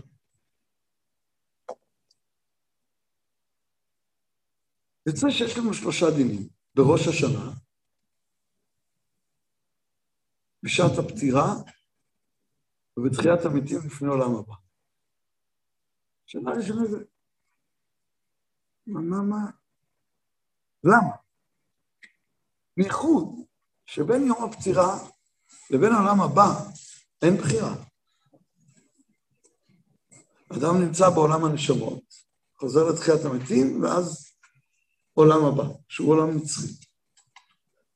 [5.07, 6.49] יוצא שיש לנו שלושה דינים.
[6.75, 7.53] בראש השנה,
[10.63, 11.55] בשעת הפטירה
[12.97, 14.55] ובתחיית המתים לפני עולם הבא.
[16.27, 17.05] שאלה ראשונה זה,
[18.87, 19.51] מה, מה, מה?
[20.85, 21.17] למה?
[22.77, 23.29] בייחוד
[23.87, 24.99] שבין יום הפטירה
[25.71, 26.71] לבין העולם הבא
[27.23, 27.75] אין בחירה.
[30.49, 32.03] אדם נמצא בעולם הנשמות,
[32.59, 34.33] חוזר לתחיית המתים, ואז
[35.13, 36.73] עולם הבא, שהוא עולם נצחי.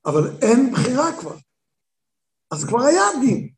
[0.05, 1.35] אבל אין בחירה כבר.
[2.51, 3.53] אז כבר היה דין.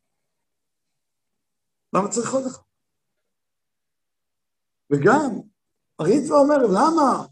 [1.93, 2.61] למה צריך עוד אחד?
[4.91, 5.39] וגם,
[5.99, 7.25] הריטווה אומר, למה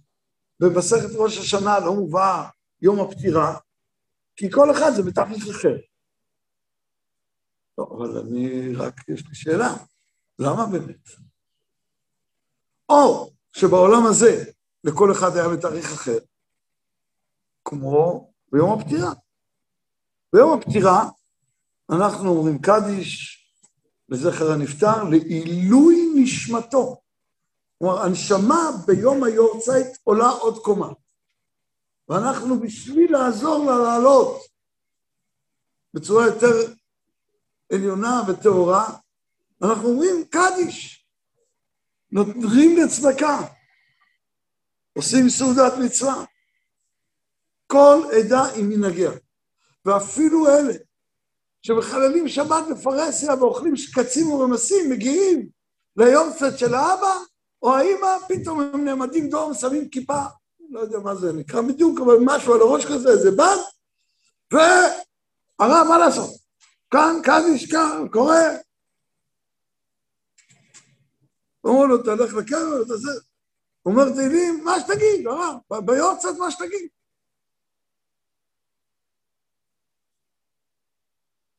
[0.59, 2.49] במסכת ראש השנה לא מובא
[2.81, 3.57] יום הפטירה?
[4.35, 5.77] כי כל אחד זה בתכלית אחר.
[7.77, 9.73] לא, אבל אני רק, יש לי שאלה,
[10.39, 11.09] למה באמת?
[12.89, 14.43] או שבעולם הזה
[14.83, 16.17] לכל אחד היה בתאריך אחר,
[17.65, 19.13] כמו ביום הפטירה.
[20.33, 21.09] ביום הפטירה
[21.91, 23.37] אנחנו אומרים קדיש
[24.09, 27.01] לזכר הנפטר לעילוי נשמתו.
[27.79, 30.89] כלומר, הנשמה ביום היורצייט עולה עוד קומה.
[32.09, 34.41] ואנחנו בשביל לעזור לה לעלות
[35.93, 36.73] בצורה יותר
[37.73, 38.97] עליונה וטהורה,
[39.63, 41.07] אנחנו אומרים קדיש,
[42.11, 43.41] נותנים לצדקה,
[44.93, 46.25] עושים סעודת מצווה.
[47.67, 49.11] כל עדה עם מנהגיה,
[49.85, 50.73] ואפילו אלה
[51.61, 55.49] שמחללים שבת בפרהסיה ואוכלים שקצים ורמסים, מגיעים
[55.97, 57.17] ליום קצת של האבא
[57.61, 60.21] או האמא, פתאום הם נעמדים דום, שמים כיפה,
[60.69, 63.57] לא יודע מה זה נקרא בדיוק, אבל משהו על הראש כזה, איזה בד,
[64.53, 66.29] והרב, מה לעשות?
[66.91, 68.41] כאן, כאן נשכח, קורה.
[71.65, 73.11] אמרו לו, תלך לקבר, תעשה.
[73.85, 76.89] אומר תהילים, מה שתגיד, הרב, ביורצת מה שתגיד.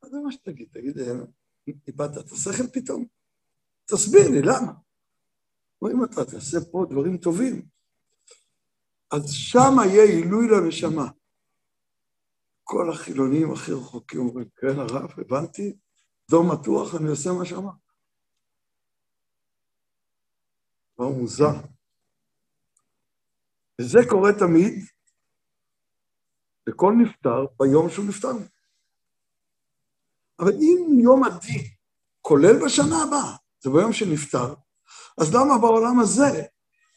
[0.05, 0.69] זה מה שתגיד?
[0.73, 0.97] תגיד,
[1.89, 3.07] איבדת את השכל פתאום?
[3.85, 4.73] תסביר לי, למה?
[5.87, 7.69] אם אתה תעשה פה דברים טובים,
[9.11, 11.11] אז שם יהיה עילוי לנשמה.
[12.65, 15.77] כל החילונים הכי רחוקים אומרים, כן, הרב, הבנתי,
[16.31, 17.75] דום מתוח, אני עושה מה שאמרת.
[20.95, 21.55] דבר מוזר.
[23.81, 24.85] וזה קורה תמיד
[26.67, 28.33] לכל נפטר ביום שהוא נפטר.
[30.39, 31.65] אבל אם יום הדין,
[32.21, 34.55] כולל בשנה הבאה, זה ביום שנפטר,
[35.21, 36.47] אז למה בעולם הזה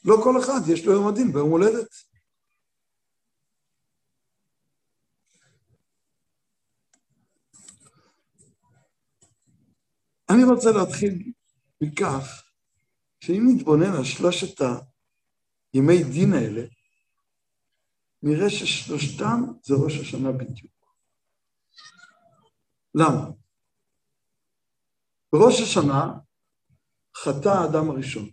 [0.06, 1.88] לא כל אחד יש לו יום הדין ביום הולדת?
[10.30, 11.32] אני רוצה להתחיל
[11.82, 12.44] מכך
[13.20, 14.62] שאם נתבונן על שלושת
[15.74, 16.62] הימי דין האלה,
[18.24, 20.96] נראה ששלושתם זה ראש השנה בדיוק.
[22.96, 23.30] למה?
[25.34, 26.14] בראש השנה
[27.18, 28.30] חטא האדם הראשון.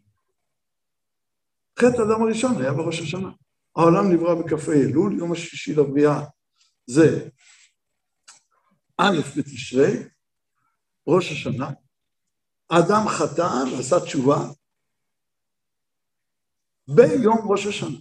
[1.78, 3.30] חטא האדם הראשון היה בראש השנה.
[3.76, 6.20] העולם נברא בכ"ה אלול, יום השישי לבריאה
[6.86, 7.28] זה
[8.96, 9.92] א' בתשרי,
[11.06, 11.70] ראש השנה.
[12.70, 14.38] האדם חטא ועשה תשובה
[16.88, 17.98] ביום ראש השנה.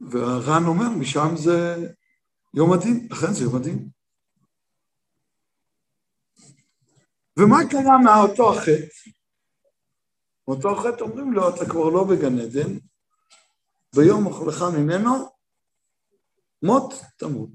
[0.00, 1.76] והר"ן אומר, משם זה
[2.54, 3.88] יום הדין, לכן זה יום הדין.
[7.38, 9.10] ומה קרה מאותו החטא?
[10.48, 12.78] מאותו החטא אומרים לו, אתה כבר לא בגן עדן,
[13.96, 15.28] ביום אוכלך ממנו,
[16.62, 17.50] מות תמות.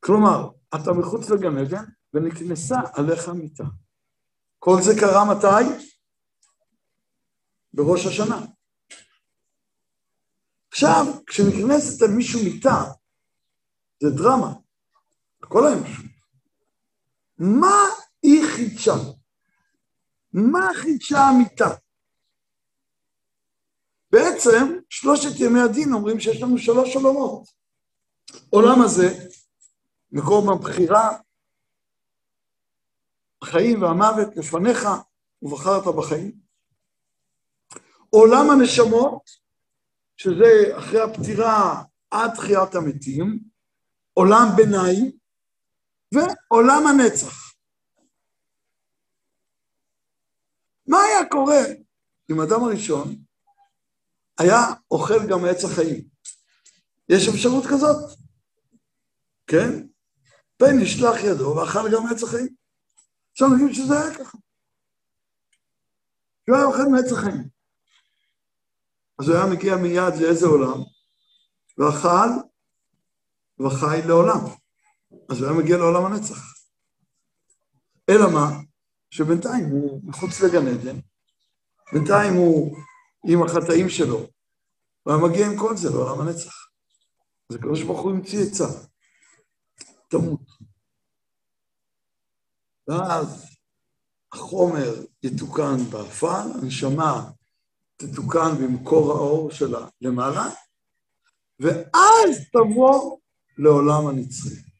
[0.00, 1.84] כלומר, אתה מחוץ לגן עדן
[2.14, 3.64] ונכנסה עליך מיתה.
[4.58, 5.86] כל זה קרה מתי?
[7.72, 8.46] בראש השנה.
[10.72, 12.84] עכשיו, כשנכנסת על מישהו מיתה,
[14.02, 14.54] זה דרמה,
[15.40, 16.11] כל האנושות.
[17.42, 17.86] מה
[18.22, 18.94] היא חידשה?
[20.32, 21.74] מה חידשה המיטה?
[24.10, 27.48] בעצם, שלושת ימי הדין אומרים שיש לנו שלוש עולמות.
[28.50, 29.28] עולם הזה,
[30.12, 31.18] מקום הבחירה,
[33.42, 34.88] החיים והמוות לפניך,
[35.42, 36.32] ובחרת בחיים.
[38.10, 39.30] עולם הנשמות,
[40.16, 43.38] שזה אחרי הפטירה עד תחיית המתים,
[44.14, 45.21] עולם ביניים,
[46.12, 47.52] ועולם הנצח.
[50.86, 51.62] מה היה קורה
[52.30, 53.16] אם אדם הראשון
[54.38, 54.58] היה
[54.90, 56.04] אוכל גם עץ החיים?
[57.08, 58.18] יש אפשרות כזאת,
[59.46, 59.86] כן?
[60.56, 62.54] פן נשלח ידו ואכל גם עץ החיים.
[63.32, 64.38] אפשר להגיד שזה היה ככה.
[66.46, 67.48] שהוא היה אוכל מעץ החיים.
[69.18, 70.78] אז הוא היה מגיע מיד לאיזה עולם?
[71.78, 72.28] ואכל
[73.60, 74.61] וחי לעולם.
[75.28, 76.38] אז הוא היה מגיע לעולם הנצח.
[78.10, 78.50] אלא מה?
[79.10, 80.98] שבינתיים הוא מחוץ לגן עדן,
[81.92, 82.76] בינתיים הוא
[83.26, 84.26] עם החטאים שלו,
[85.06, 86.68] והיה מגיע עם כל זה לעולם הנצח.
[87.50, 88.66] אז הקדוש ברוך הוא המציא עצה,
[90.08, 90.40] תמות.
[92.88, 93.46] ואז
[94.32, 97.30] החומר יתוקן באפל, הנשמה
[97.96, 100.46] תתוקן במקור האור שלה למעלה,
[101.60, 103.18] ואז תבוא
[103.58, 104.71] לעולם הנצחי.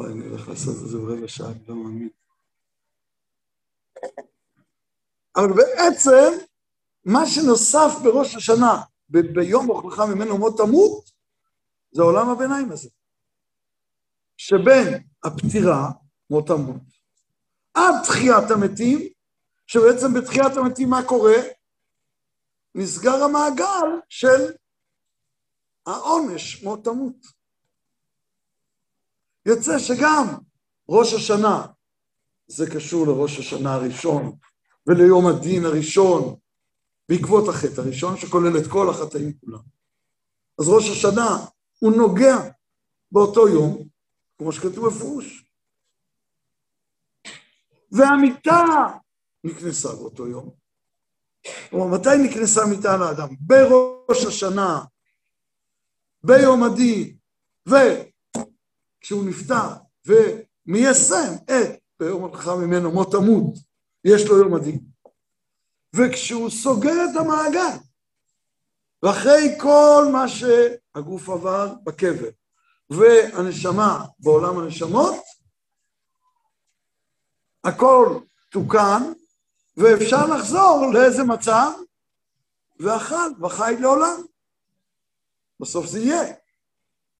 [0.00, 2.08] וואי, אני הולך לעשות את זה ברבע שעה, אני לא מאמין.
[5.36, 6.44] אבל בעצם,
[7.04, 11.10] מה שנוסף בראש השנה, ב- ביום הוכחה ממנו מות תמות,
[11.92, 12.88] זה עולם הביניים הזה.
[14.36, 15.90] שבין הפטירה,
[16.30, 16.82] מות תמות,
[17.74, 18.98] עד תחיית המתים,
[19.66, 21.36] שבעצם בתחיית המתים מה קורה?
[22.74, 24.52] נסגר המעגל של
[25.86, 27.39] העונש מות תמות.
[29.50, 30.26] יוצא שגם
[30.88, 31.66] ראש השנה,
[32.46, 34.36] זה קשור לראש השנה הראשון
[34.86, 36.36] וליום הדין הראשון,
[37.08, 39.60] בעקבות החטא הראשון, שכולל את כל החטאים כולם.
[40.60, 41.36] אז ראש השנה
[41.78, 42.36] הוא נוגע
[43.12, 43.88] באותו יום,
[44.38, 45.44] כמו שכתוב בפירוש.
[47.92, 48.64] והמיטה
[49.44, 50.50] נקנסה באותו יום.
[51.70, 53.28] כלומר, מתי נקנסה מיטה לאדם?
[53.40, 54.84] בראש השנה,
[56.24, 57.16] ביום הדין,
[59.00, 59.68] וכשהוא נפטר,
[60.06, 63.58] ומיישם את ביום הלכה ממנו מות עמוד,
[64.04, 64.80] יש לו יום הדין.
[65.96, 67.76] וכשהוא סוגר את המעגל,
[69.02, 72.28] ואחרי כל מה שהגוף עבר בקבר,
[72.90, 75.14] והנשמה בעולם הנשמות,
[77.64, 78.18] הכל
[78.50, 79.12] תוקן,
[79.76, 81.72] ואפשר לחזור לאיזה מצב,
[82.80, 84.22] ואכל וחי לעולם.
[85.60, 86.34] בסוף זה יהיה.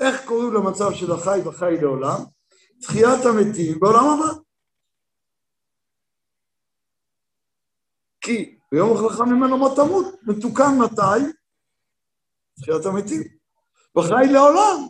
[0.01, 2.19] איך קוראים למצב של החי וחי לעולם?
[2.83, 4.41] תחיית המתים בעולם הבא.
[8.21, 11.33] כי ביום החלכה ממנו מות תמות, מתוקן מתי?
[12.61, 13.23] תחיית המתים.
[13.99, 14.89] וחי לעולם.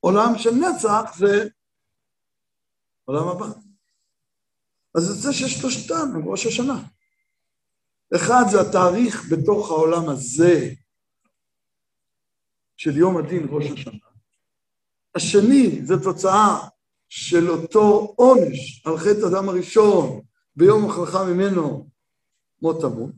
[0.00, 1.48] עולם של נצח זה
[3.04, 3.46] עולם הבא.
[4.94, 6.82] אז זה ששלושתם הם ראש השנה.
[8.16, 10.70] אחד זה התאריך בתוך העולם הזה
[12.80, 14.08] של יום הדין ראש השנה.
[15.14, 16.68] השני זה תוצאה
[17.08, 20.20] של אותו עונש על חטא אדם הראשון
[20.56, 21.88] ביום החלכה ממנו
[22.62, 23.14] מות תמות.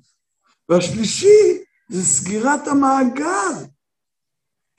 [0.69, 3.67] והשלישי זה סגירת המעגל,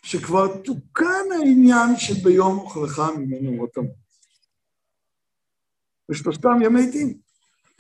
[0.04, 4.04] שכבר תוקן העניין שביום החלכה ממנו מות תמות.
[6.12, 7.20] ושלושתם ימי דין.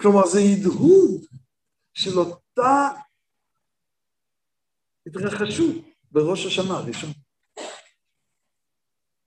[0.01, 1.25] כלומר, זה הדהוד
[1.93, 2.89] של אותה
[5.07, 7.09] התרחשות בראש השנה הראשון.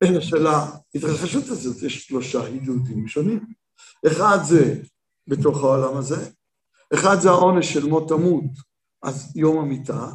[0.02, 3.46] אלא של ההתרחשות הזאת יש שלושה הדהודים שונים.
[4.06, 4.82] אחד זה
[5.26, 6.30] בתוך העולם הזה,
[6.94, 8.44] אחד זה העונש של מות תמות,
[9.02, 10.08] אז יום המיטה,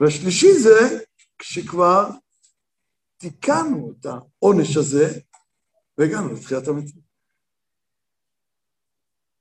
[0.00, 0.98] והשלישי זה
[1.38, 2.10] כשכבר
[3.16, 5.20] תיקנו את העונש הזה
[5.98, 7.02] והגענו לתחיית המתים.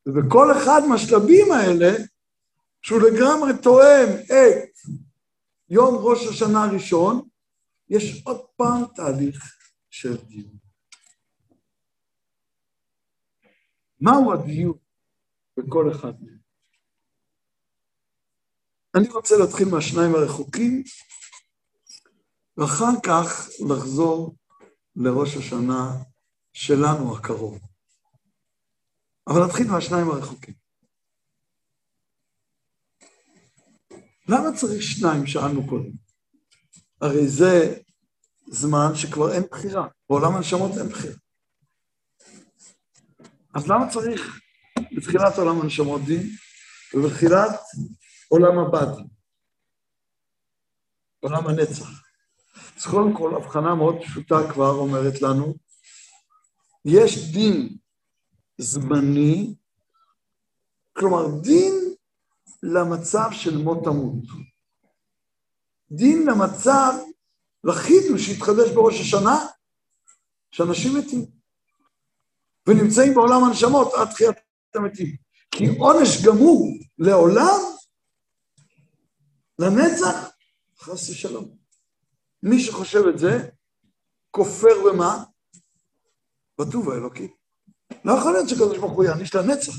[0.05, 1.91] ובכל אחד מהשלבים האלה,
[2.81, 4.89] שהוא לגמרי תואם את
[5.69, 7.29] יום ראש השנה הראשון,
[7.89, 9.57] יש עוד פעם תהליך
[9.89, 10.57] של דיון.
[14.01, 14.77] מהו הדיון
[15.57, 16.39] בכל אחד מהם?
[18.95, 20.83] אני רוצה להתחיל מהשניים הרחוקים,
[22.57, 24.35] ואחר כך לחזור
[24.95, 26.03] לראש השנה
[26.53, 27.59] שלנו הקרוב.
[29.27, 30.68] אבל נתחיל מהשניים הרחוקים.
[34.29, 35.91] למה צריך שניים, שאלנו קודם?
[37.01, 37.79] הרי זה
[38.47, 41.15] זמן שכבר אין בחירה, בעולם הנשמות אין בחירה.
[43.55, 44.39] אז למה צריך
[44.95, 46.29] בתחילת עולם הנשמות דין,
[46.93, 47.59] ובתחילת
[48.27, 49.07] עולם הבא דין?
[51.19, 51.89] עולם הנצח.
[52.77, 55.55] אז קודם כל, הבחנה מאוד פשוטה כבר אומרת לנו,
[56.85, 57.77] יש דין
[58.57, 59.55] זמני,
[60.93, 61.78] כלומר דין
[62.63, 64.23] למצב של מות תמות.
[65.91, 66.93] דין למצב,
[67.63, 69.47] לחידוש שהתחדש בראש השנה,
[70.51, 71.25] שאנשים מתים.
[72.67, 74.37] ונמצאים בעולם הנשמות עד תחיית
[74.75, 75.15] המתים.
[75.51, 77.59] כי עונש גמור לעולם,
[79.59, 80.29] לנצח,
[80.79, 81.57] חס ושלום.
[82.43, 83.49] מי שחושב את זה,
[84.31, 85.23] כופר במה?
[86.59, 87.27] בטוב האלוקי.
[88.05, 89.73] לא יכול להיות שקדוש ברוך הוא יעניש לנצח.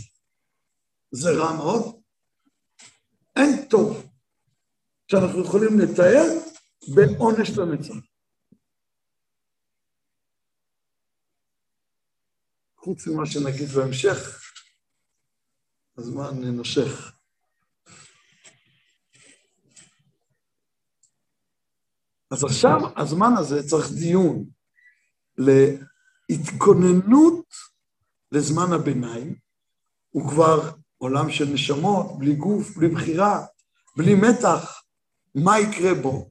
[1.10, 1.99] זה רע מאוד.
[3.40, 4.11] אין טוב
[5.11, 6.24] שאנחנו יכולים לתאר
[6.94, 7.94] בעונש לנצח.
[12.76, 14.42] חוץ ממה שנגיד בהמשך,
[15.98, 17.12] הזמן נושך.
[22.30, 24.51] אז עכשיו הזמן הזה צריך דיון
[26.28, 27.47] להתכוננות
[28.32, 29.38] לזמן הביניים,
[30.11, 33.46] הוא כבר עולם של נשמות, בלי גוף, בלי בחירה,
[33.96, 34.82] בלי מתח,
[35.34, 36.30] מה יקרה בו?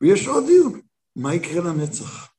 [0.00, 0.80] ויש עוד דיון,
[1.16, 2.32] מה יקרה לנצח?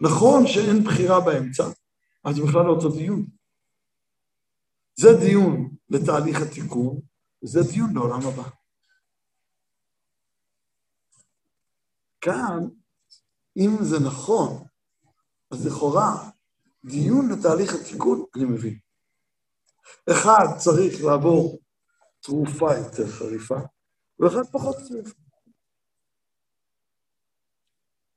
[0.00, 1.64] נכון שאין בחירה באמצע,
[2.24, 3.26] אז בכלל לא אותו דיון.
[4.94, 7.00] זה דיון לתהליך התיקון,
[7.42, 8.48] וזה דיון לעולם הבא.
[12.20, 12.58] כאן,
[13.56, 14.64] אם זה נכון,
[15.50, 16.30] אז לכאורה
[16.84, 18.89] דיון לתהליך התיקון, אני מבין.
[20.10, 21.58] אחד צריך לעבור
[22.20, 23.58] תרופה יותר חריפה,
[24.18, 25.20] ואחד פחות חריפה.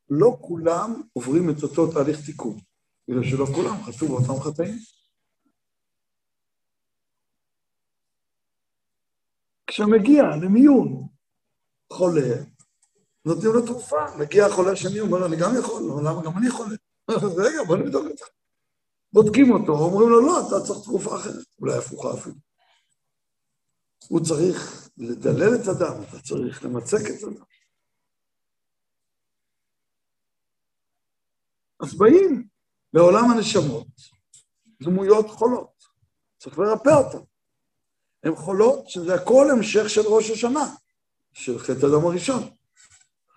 [0.09, 2.57] לא כולם עוברים את אותו תהליך תיקון,
[3.07, 4.77] בגלל שלא כולם חטאו באותם חטאים.
[9.67, 11.07] כשמגיע למיון
[11.93, 12.35] חולה,
[13.25, 16.75] נותנים לו תרופה, מגיע החולה השני, אומר אני גם יכול, למה גם אני חולה?
[17.45, 18.25] רגע, בוא נבדוק אותך.
[19.13, 22.35] בודקים אותו, אומרים לו, לא, אתה צריך תרופה אחרת, אולי הפוכה אפילו.
[24.07, 27.43] הוא צריך לדלל את הדם, אתה צריך למצק את הדם.
[31.83, 32.47] אז באים
[32.93, 33.87] לעולם הנשמות
[34.83, 35.83] דמויות חולות,
[36.37, 37.25] צריך לרפא אותן.
[38.23, 40.75] הן חולות שזה הכל המשך של ראש השנה,
[41.33, 42.43] של חטא הדם הראשון.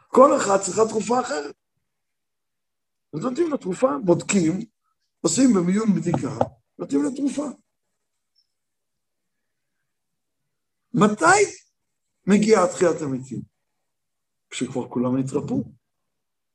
[0.08, 1.54] כל אחד צריכה תרופה אחרת.
[3.14, 4.75] אז נותנים לה תרופה, בודקים,
[5.20, 6.38] עושים במיון בדיקה,
[6.78, 7.46] נותנים לה תרופה.
[10.94, 11.58] מתי
[12.26, 13.42] מגיעה תחיית המתים?
[14.50, 15.64] כשכבר כולם נתרפו,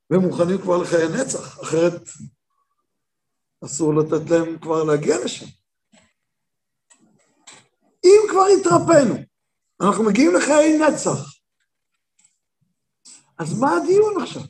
[0.10, 2.02] והם מוכנים כבר לחיי נצח, אחרת
[3.66, 5.46] אסור לתת להם כבר להגיע לשם.
[8.06, 9.16] אם כבר התרפאנו,
[9.82, 11.42] אנחנו מגיעים לחיי נצח,
[13.38, 14.42] אז מה הדיון עכשיו?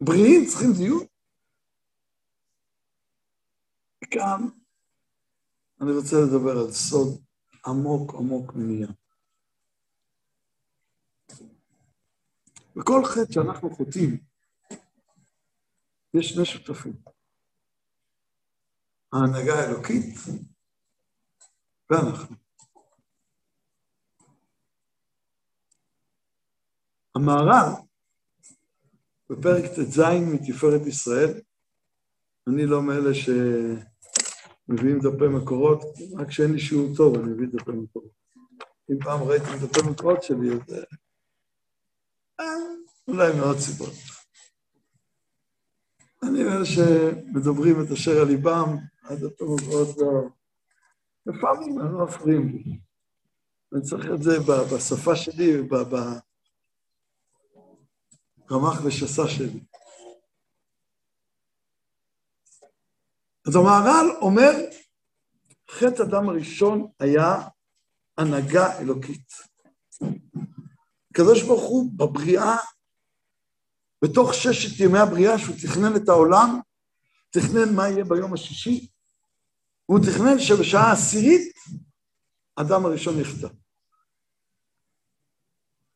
[0.00, 1.06] בריאים צריכים דיון?
[4.04, 4.48] כאן
[5.80, 7.22] אני רוצה לדבר על סוד
[7.66, 8.92] עמוק עמוק מניעה.
[12.76, 14.18] בכל חטא שאנחנו חוטאים,
[16.14, 16.92] יש שני שותפים.
[19.12, 20.14] ההנהגה האלוקית
[21.90, 22.36] ואנחנו.
[27.14, 27.72] המהר"ל,
[29.30, 30.00] בפרק ט"ז
[30.32, 31.40] מתפארת ישראל,
[32.48, 35.80] אני לא מאלה שמביאים דפי מקורות,
[36.18, 38.10] רק כשאין לי שיעור טוב אני מביא דפי מקורות.
[38.90, 40.60] אם פעם ראיתם דפי מקורות שלי, אז
[42.40, 42.46] אה,
[43.08, 43.92] אולי מאוד סיבות.
[46.22, 50.28] אני מאלה שמדברים את אשר על ליבם, הדפי מקורות לא...
[51.26, 52.78] לפעמים הם לא מפריעים לי.
[53.72, 54.38] אני צריך את זה
[54.74, 55.52] בשפה שלי,
[58.50, 59.60] רמ"ח ושסה שלי.
[63.46, 64.50] אז המהר"ל אומר,
[65.70, 67.48] חטא אדם הראשון היה
[68.18, 69.32] הנהגה אלוקית.
[71.10, 72.56] הקדוש ברוך הוא בבריאה,
[74.04, 76.60] בתוך ששת ימי הבריאה שהוא תכנן את העולם,
[77.30, 78.88] תכנן מה יהיה ביום השישי,
[79.88, 81.52] והוא תכנן שבשעה העשירית
[82.56, 83.48] אדם הראשון יחטא.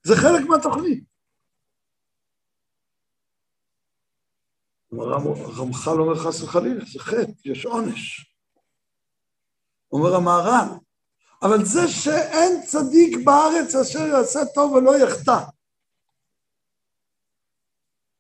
[0.07, 1.10] זה חלק מהתוכנית.
[4.93, 8.35] הרמח"ל אומר חס וחלילה, זה חטא, יש עונש.
[9.93, 10.79] אומר המהר"ל,
[11.43, 15.39] אבל זה שאין צדיק בארץ אשר יעשה טוב ולא יחטא.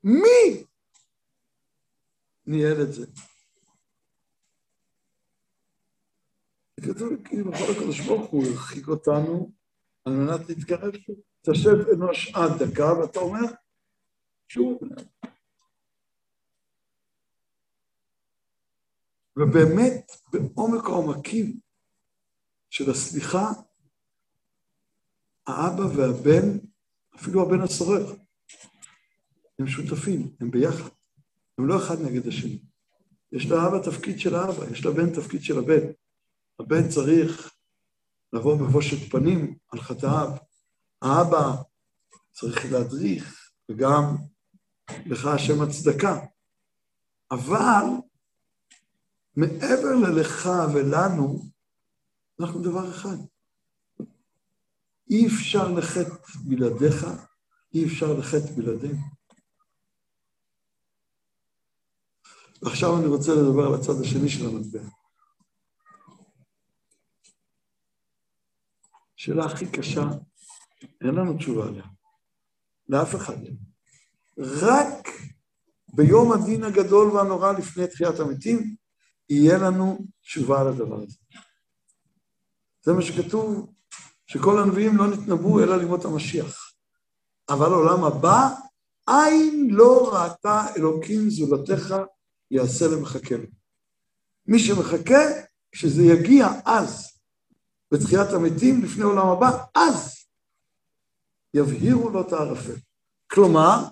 [0.05, 0.65] מי
[2.47, 3.07] ניהל את זה?
[6.81, 9.51] כתוב, כאילו, בכל הקדוש ברוך הוא הרחיק אותנו
[10.05, 10.93] על מנת להתקרב.
[11.43, 13.41] תשב אנוש עד דקה, ואתה אומר,
[14.49, 14.79] שוב,
[19.37, 21.61] ובאמת, בעומק העומקים
[22.71, 23.53] של הסליחה,
[25.47, 26.59] האבא והבן,
[27.17, 28.15] אפילו הבן הסורר,
[29.59, 30.91] הם שותפים, הם ביחד.
[31.59, 32.59] הם לא אחד נגד השני.
[33.33, 35.87] יש לאבא תפקיד של האבא, יש לבן תפקיד של הבן.
[36.61, 37.53] הבן צריך
[38.33, 40.31] לבוא בבושת פנים על חטאיו.
[41.03, 41.53] האבא
[42.33, 44.17] צריך להדריך, וגם
[45.07, 46.21] לך השם הצדקה.
[47.31, 47.85] אבל
[49.41, 51.43] מעבר ללך ולנו,
[52.41, 53.17] אנחנו דבר אחד.
[55.11, 56.15] אי אפשר לחטא
[56.49, 57.07] בלעדיך,
[57.75, 59.01] אי אפשר לחטא בלעדינו.
[62.63, 64.81] ועכשיו אני רוצה לדבר על הצד השני של המטבע.
[69.17, 70.05] שאלה הכי קשה,
[71.01, 71.85] אין לנו תשובה עליה.
[72.89, 73.57] לאף אחד אין.
[74.39, 75.09] רק
[75.95, 78.77] ביום הדין הגדול והנורא לפני תחיית המתים,
[79.31, 81.17] יהיה לנו תשובה על הדבר הזה.
[82.83, 83.73] זה מה שכתוב,
[84.27, 86.73] שכל הנביאים לא נתנבאו אלא לימות המשיח.
[87.49, 88.49] אבל עולם הבא,
[89.07, 91.95] עין לא ראתה אלוקים זולתך,
[92.51, 93.47] יעשה למחכה לו.
[94.47, 95.21] מי שמחכה,
[95.73, 97.19] כשזה יגיע אז,
[97.93, 100.25] בתחיית המתים, לפני עולם הבא, אז
[101.55, 102.77] יבהירו לו את הערפל.
[103.31, 103.85] כלומר,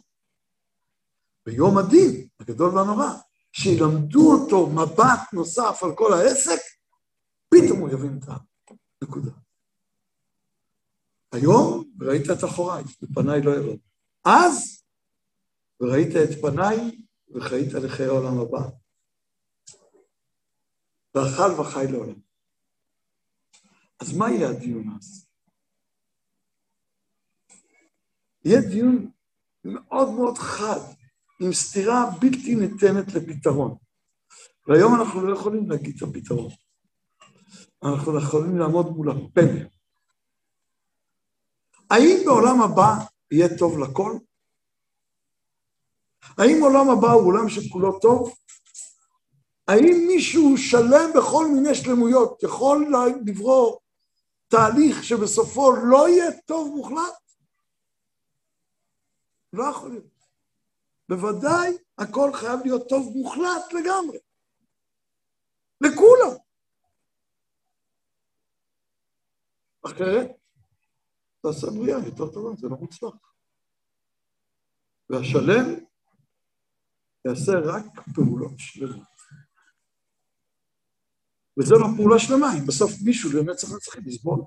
[1.46, 3.12] ביום הדין הגדול והנורא,
[3.52, 6.60] שילמדו אותו מבט נוסף על כל העסק,
[7.48, 8.28] פתאום הוא יבין את
[9.02, 9.30] הנקודה.
[11.32, 13.78] היום ראית את אחוריי, בפניי לא ירד.
[14.24, 14.82] אז
[15.80, 17.02] וראית את פניי
[17.34, 18.68] וחיית לחיי העולם הבא.
[21.14, 22.20] ואכל וחי לעולם.
[24.00, 25.26] אז מה יהיה הדיון אז?
[28.44, 29.10] יהיה דיון
[29.64, 30.80] מאוד מאוד חד,
[31.40, 33.76] עם סתירה בלתי ניתנת לפתרון.
[34.66, 36.50] והיום אנחנו לא יכולים להגיד את הפתרון.
[37.84, 39.60] אנחנו יכולים לעמוד מול הפלא.
[41.90, 44.18] האם בעולם הבא יהיה טוב לכל?
[46.38, 48.34] האם עולם הבא הוא עולם שכולו טוב?
[49.68, 52.94] האם מישהו שלם בכל מיני שלמויות יכול
[53.26, 53.80] לברור
[54.48, 57.14] תהליך שבסופו לא יהיה טוב מוחלט?
[59.52, 60.17] לא יכול להיות.
[61.08, 64.18] בוודאי הכל חייב להיות טוב מוחלט לגמרי.
[65.80, 66.36] לכולם.
[69.86, 70.30] אחרת,
[71.42, 73.34] תעשה בריאה יותר טובה, זה לא מוצלח.
[75.10, 75.84] והשלם
[77.24, 77.84] יעשה רק
[78.14, 79.18] פעולות שלמות.
[81.60, 84.40] וזה לא פעולה שלמה, אם בסוף מישהו לנצח נצחים יסבול.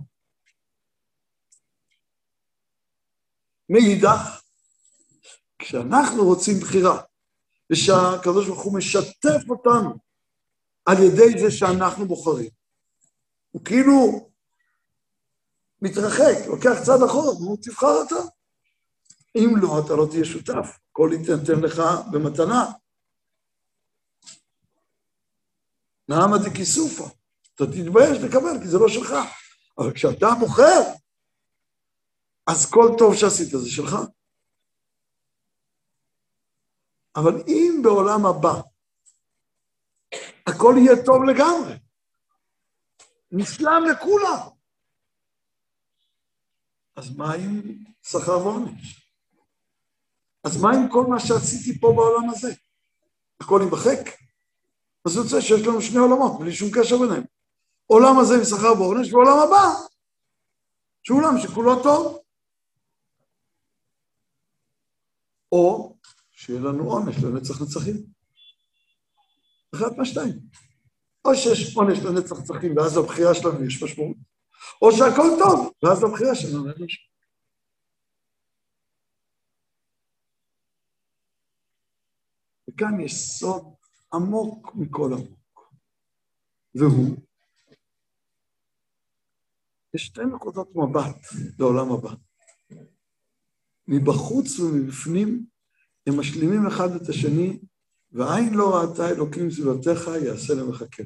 [3.69, 4.40] מאידך,
[5.61, 7.01] כשאנחנו רוצים בחירה,
[7.71, 9.93] ושהקדוש ברוך הוא משתף אותנו
[10.85, 12.49] על ידי זה שאנחנו בוחרים,
[13.51, 14.29] הוא כאילו
[15.81, 18.15] מתרחק, לוקח צד אחורה, והוא תבחר אתה.
[19.35, 21.81] אם לא, אתה לא תהיה שותף, הכל יתנתן לך
[22.11, 22.71] במתנה.
[26.09, 27.09] נעמה דכיסופה,
[27.55, 29.13] אתה תתבייש לקבל, כי זה לא שלך.
[29.77, 30.81] אבל כשאתה בוחר,
[32.47, 33.95] אז כל טוב שעשית זה שלך.
[37.15, 38.61] אבל אם בעולם הבא
[40.47, 41.73] הכל יהיה טוב לגמרי,
[43.31, 44.47] נפלם לכולם,
[46.95, 47.61] אז מה עם
[48.03, 49.01] שכר ועונש?
[50.43, 52.53] אז מה עם כל מה שעשיתי פה בעולם הזה?
[53.39, 54.09] הכל יימחק?
[55.05, 57.23] אז יוצא שיש לנו שני עולמות, בלי שום קשר ביניהם.
[57.87, 59.65] עולם הזה עם שכר ועונש, ועולם הבא,
[61.03, 62.19] שהוא עולם שכולו טוב.
[65.51, 65.93] או
[66.41, 67.95] שיהיה לנו עונש לנצח נצחים.
[69.75, 70.39] אחת מהשתיים.
[71.25, 74.17] או שיש עונש לנצח נצחים, ואז לבחירה שלנו יש משמעות,
[74.81, 77.11] או שהכל טוב, ואז לבחירה שלנו אין משמעות.
[82.69, 83.73] וכאן יש סוד
[84.13, 85.73] עמוק מכל עמוק,
[86.75, 87.17] והוא,
[89.93, 91.17] יש שתי נקודות מבט
[91.59, 92.13] לעולם הבא.
[93.87, 95.50] מבחוץ ומבפנים
[96.07, 97.59] הם משלימים אחד את השני,
[98.11, 101.03] ועין לא ראתה אלוקים זולתך יעשה למחכה.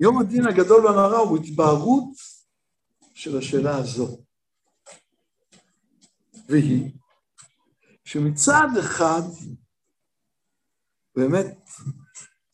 [0.00, 2.08] יום הדין הגדול והנורא הוא התבהרות
[3.14, 4.24] של השאלה הזו.
[6.48, 6.92] והיא
[8.04, 9.22] שמצד אחד,
[11.16, 11.58] באמת,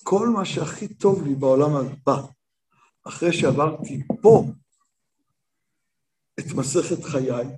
[0.02, 2.22] כל מה שהכי טוב לי בעולם הבא,
[3.08, 4.44] אחרי שעברתי פה
[6.40, 7.56] את מסכת חיי,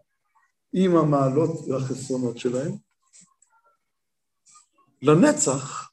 [0.72, 2.72] עם המעלות והחסרונות שלהם.
[5.02, 5.90] לנצח,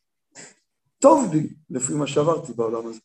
[1.00, 3.00] טוב לי לפי מה שעברתי בעולם הזה.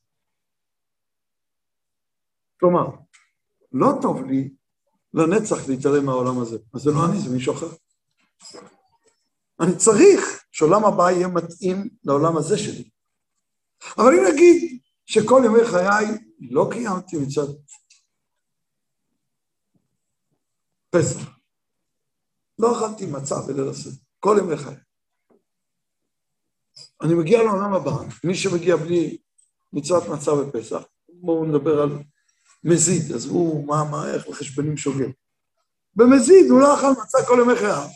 [2.61, 2.87] כלומר,
[3.73, 4.55] לא טוב לי
[5.15, 6.59] לנצח להתעלם מהעולם הזה.
[6.75, 7.69] אז זה לא אני, זה מישהו אחר.
[9.61, 12.91] אני צריך שעולם הבא יהיה מתאים לעולם הזה שלי.
[13.99, 16.07] אבל אם נגיד שכל ימי חיי
[16.51, 17.47] לא קיימתי מצד
[20.91, 21.34] פסח,
[22.59, 24.77] לא אכלתי מצה בליל הסדר, כל ימי חיי.
[27.03, 27.93] אני מגיע לעולם הבא,
[28.25, 29.19] מי שמגיע בלי
[29.73, 31.99] מצוות מצה בפסח, בואו נדבר על
[32.65, 35.09] מזיד, עזבו מה, מה, איך מחשבנים שוגר.
[35.97, 37.89] במזיד הוא לא אכל מצה כל ימי חייו.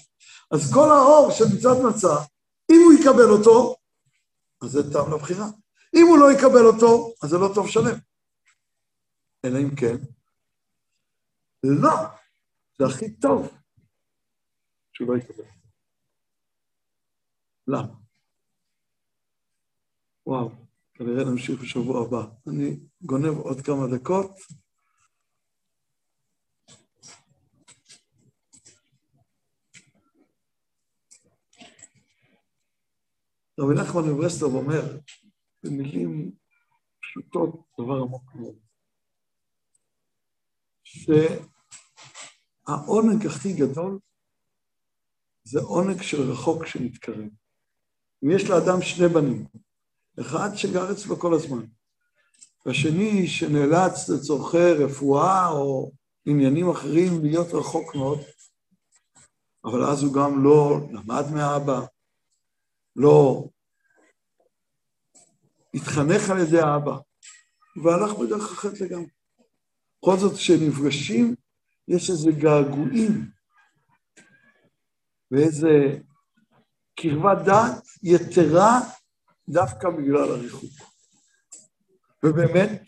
[0.51, 2.17] אז כל האור של מצוות מצה,
[2.71, 3.77] אם הוא יקבל אותו,
[4.63, 5.47] אז זה טעם לבחירה.
[5.95, 7.99] אם הוא לא יקבל אותו, אז זה לא טוב שלם.
[9.45, 9.97] אלא אם כן,
[11.63, 11.97] לא,
[12.79, 13.49] זה הכי טוב.
[14.99, 15.45] שהוא לא יקבל.
[17.67, 17.95] למה?
[20.27, 20.51] וואו,
[20.95, 22.27] כנראה נמשיך בשבוע הבא.
[22.49, 24.31] אני גונב עוד כמה דקות.
[33.61, 34.99] רבי נחמן מברסלב אומר,
[35.63, 36.33] במילים
[37.01, 38.59] פשוטות, דבר עמוק מאוד,
[42.65, 43.99] שהעונג הכי גדול
[45.51, 47.29] זה עונג של רחוק שמתקרב.
[48.25, 49.47] אם יש לאדם שני בנים,
[50.21, 51.65] אחד שגר אצלו כל הזמן,
[52.67, 55.93] והשני שנאלץ לצורכי רפואה או
[56.27, 58.19] עניינים אחרים להיות רחוק מאוד,
[59.65, 61.81] אבל אז הוא גם לא למד מאבא,
[62.97, 63.49] לא
[65.75, 66.97] התחנך על ידי האבא,
[67.85, 69.09] והלך בדרך אחרת לגמרי.
[70.03, 71.35] בכל זאת, כשנפגשים,
[71.89, 73.38] יש איזה געגועים
[75.31, 75.99] ואיזה
[77.01, 78.81] קרבת דעת יתרה
[79.49, 80.71] דווקא בגלל הריחוק.
[82.25, 82.83] ובאמת,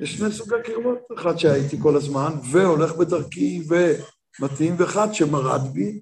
[0.00, 6.00] יש שני סוגי קרבות, אחד שהייתי כל הזמן, והולך בדרכי ומתאים, ואחד שמרד בי,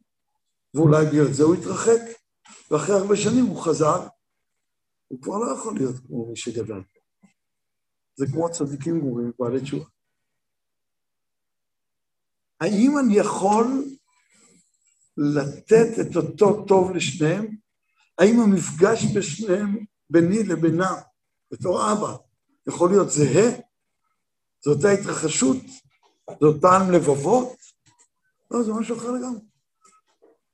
[0.74, 2.00] ואולי בגלל זה הוא התרחק,
[2.70, 4.06] ואחרי הרבה שנים הוא חזר,
[5.08, 6.80] הוא כבר לא יכול להיות כמו מי שגדל.
[8.16, 9.84] זה כמו צדיקים גמורים, בעלי תשובה.
[12.60, 13.84] האם אני יכול
[15.18, 17.56] לתת את אותו טוב לשניהם?
[18.18, 20.94] האם המפגש בשניהם, ביני לבינם,
[21.52, 22.16] בתור אבא,
[22.68, 23.50] יכול להיות זהה?
[24.64, 25.56] זו אותה התרחשות?
[26.40, 27.56] זה אותן לבבות?
[28.50, 29.40] לא, זה משהו אחר לגמרי.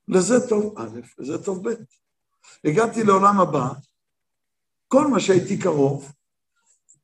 [0.09, 1.75] לזה טוב א', לזה טוב ב'.
[2.65, 3.69] הגעתי לעולם הבא,
[4.89, 6.13] כל מה שהייתי קרוב,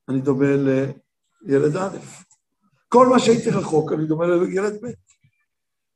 [0.08, 0.46] אני דומה
[1.42, 1.98] לילד א'.
[2.88, 4.88] כל מה שהייתי רחוק, אני דומה לילד ב'.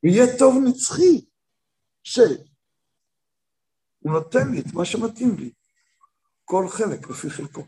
[0.02, 1.24] ויהיה טוב נצחי,
[2.04, 2.36] שהוא
[4.04, 5.52] נותן לי את מה שמתאים לי,
[6.44, 7.66] כל חלק לפי חלקו.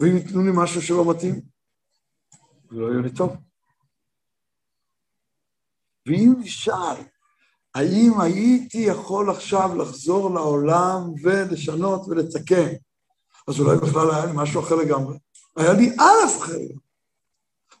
[0.00, 1.40] ואם ייתנו לי משהו שלא מתאים,
[2.70, 3.36] זה לא יהיה לי טוב.
[6.06, 6.96] ואם נשאל,
[7.74, 12.70] האם הייתי יכול עכשיו לחזור לעולם ולשנות ולתקן,
[13.48, 15.18] אז אולי בכלל היה לי משהו אחר לגמרי.
[15.56, 16.58] היה לי א' אחר.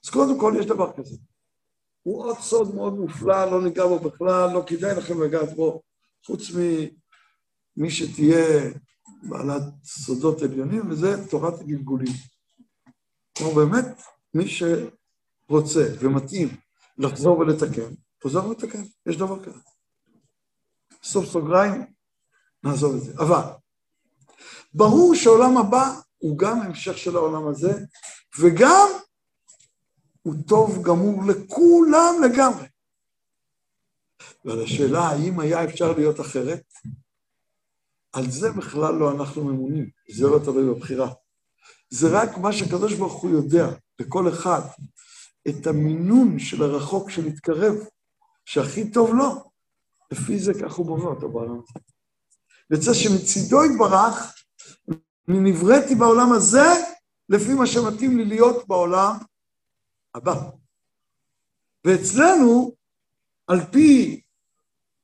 [0.04, 1.16] אז קודם כל יש דבר כזה.
[2.02, 5.82] הוא עוד סוד מאוד מופלא, לא ניגע בו בכלל, לא כדאי לכם לגעת בו,
[6.26, 8.70] חוץ ממי שתהיה
[9.22, 12.12] בעלת סודות עליונים, וזה תורת הגלגולים.
[13.38, 14.02] כלומר, באמת,
[14.34, 16.48] מי שרוצה ומתאים
[16.98, 19.60] לחזור ולתקן, חוזר ולתקן, יש דבר כזה.
[21.02, 21.84] סוף סוגריים,
[22.64, 23.12] נעזוב את זה.
[23.18, 23.42] אבל,
[24.74, 27.72] ברור שהעולם הבא הוא גם המשך של העולם הזה,
[28.40, 28.88] וגם
[30.22, 32.66] הוא טוב גמור לכולם לגמרי.
[34.44, 36.62] ועל השאלה האם היה אפשר להיות אחרת,
[38.12, 41.12] על זה בכלל לא אנחנו ממונים, זה לא תלוי בבחירה.
[41.90, 43.66] זה רק מה שהקדוש ברוך הוא יודע,
[43.98, 44.60] לכל אחד,
[45.48, 47.74] את המינון של הרחוק שמתקרב,
[48.44, 49.50] שהכי טוב לו,
[50.12, 51.80] לפי זה כך הוא בונה אותו בעולם הזה.
[52.70, 54.34] יוצא שמצידו יתברך,
[55.28, 56.66] אני נבראתי בעולם הזה
[57.28, 59.16] לפי מה שמתאים לי להיות בעולם
[60.14, 60.50] הבא.
[61.84, 62.76] ואצלנו,
[63.46, 64.20] על פי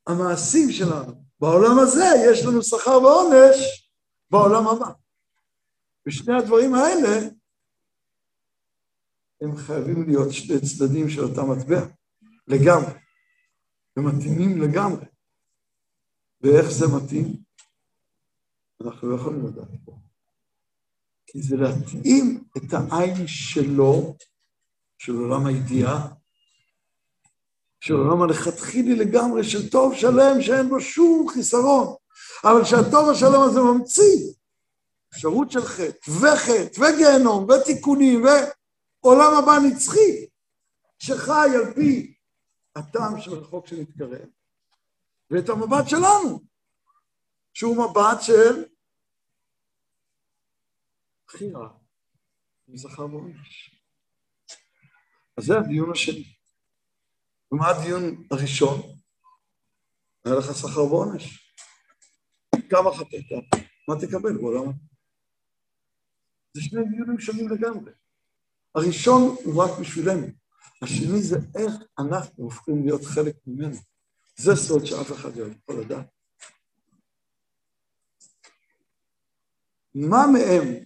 [0.07, 3.91] המעשים שלנו בעולם הזה, יש לנו שכר ועונש
[4.31, 4.93] בעולם הבא.
[6.07, 7.29] ושני הדברים האלה,
[9.41, 11.81] הם חייבים להיות שני צדדים של אותה מטבע,
[12.49, 12.93] לגמרי.
[13.97, 15.07] הם מתאימים לגמרי.
[16.41, 17.43] ואיך זה מתאים?
[18.85, 19.99] אנחנו לא יכולים לדעת פה.
[21.27, 24.17] כי זה להתאים את העין שלו
[24.99, 26.09] של עולם הידיעה,
[27.81, 31.95] של עולם הלכתחילי לגמרי, של טוב שלם שאין בו שום חיסרון,
[32.45, 34.33] אבל שהטוב השלם הזה ממציא
[35.13, 40.27] אפשרות של חטא, וחטא, וגיהנום, ותיקונים, ועולם הבא נצחי,
[40.99, 42.15] שחי על פי
[42.77, 44.29] הטעם של רחוק שמתקרב,
[45.31, 46.41] ואת המבט שלנו,
[47.55, 48.65] שהוא מבט של
[51.27, 51.69] בחירה,
[52.69, 53.76] מזכר ועונש.
[55.37, 56.25] אז זה הדיון השני.
[57.53, 58.81] ומה הדיון הראשון?
[60.25, 61.53] היה לך שכר ועונש.
[62.71, 64.73] כמה חטאת, מה תקבל בעולם?
[66.55, 67.93] זה שני דיונים שונים לגמרי.
[68.75, 70.27] הראשון הוא רק בשבילנו,
[70.83, 73.77] השני זה איך אנחנו הופכים להיות חלק ממנו.
[74.37, 76.07] זה סוד שאף אחד לא יכול לדעת.
[79.95, 80.86] מה מהם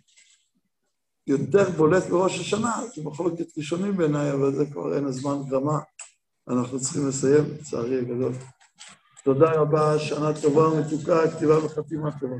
[1.31, 5.78] יותר בולט בראש השנה, זה מחלוקת ראשונים בעיניי, אבל זה כבר אין הזמן גרמה.
[6.49, 8.33] אנחנו צריכים לסיים, לצערי הגדול.
[9.24, 12.37] תודה רבה, שנה טובה ומתוקה, כתיבה וחתימה טובה.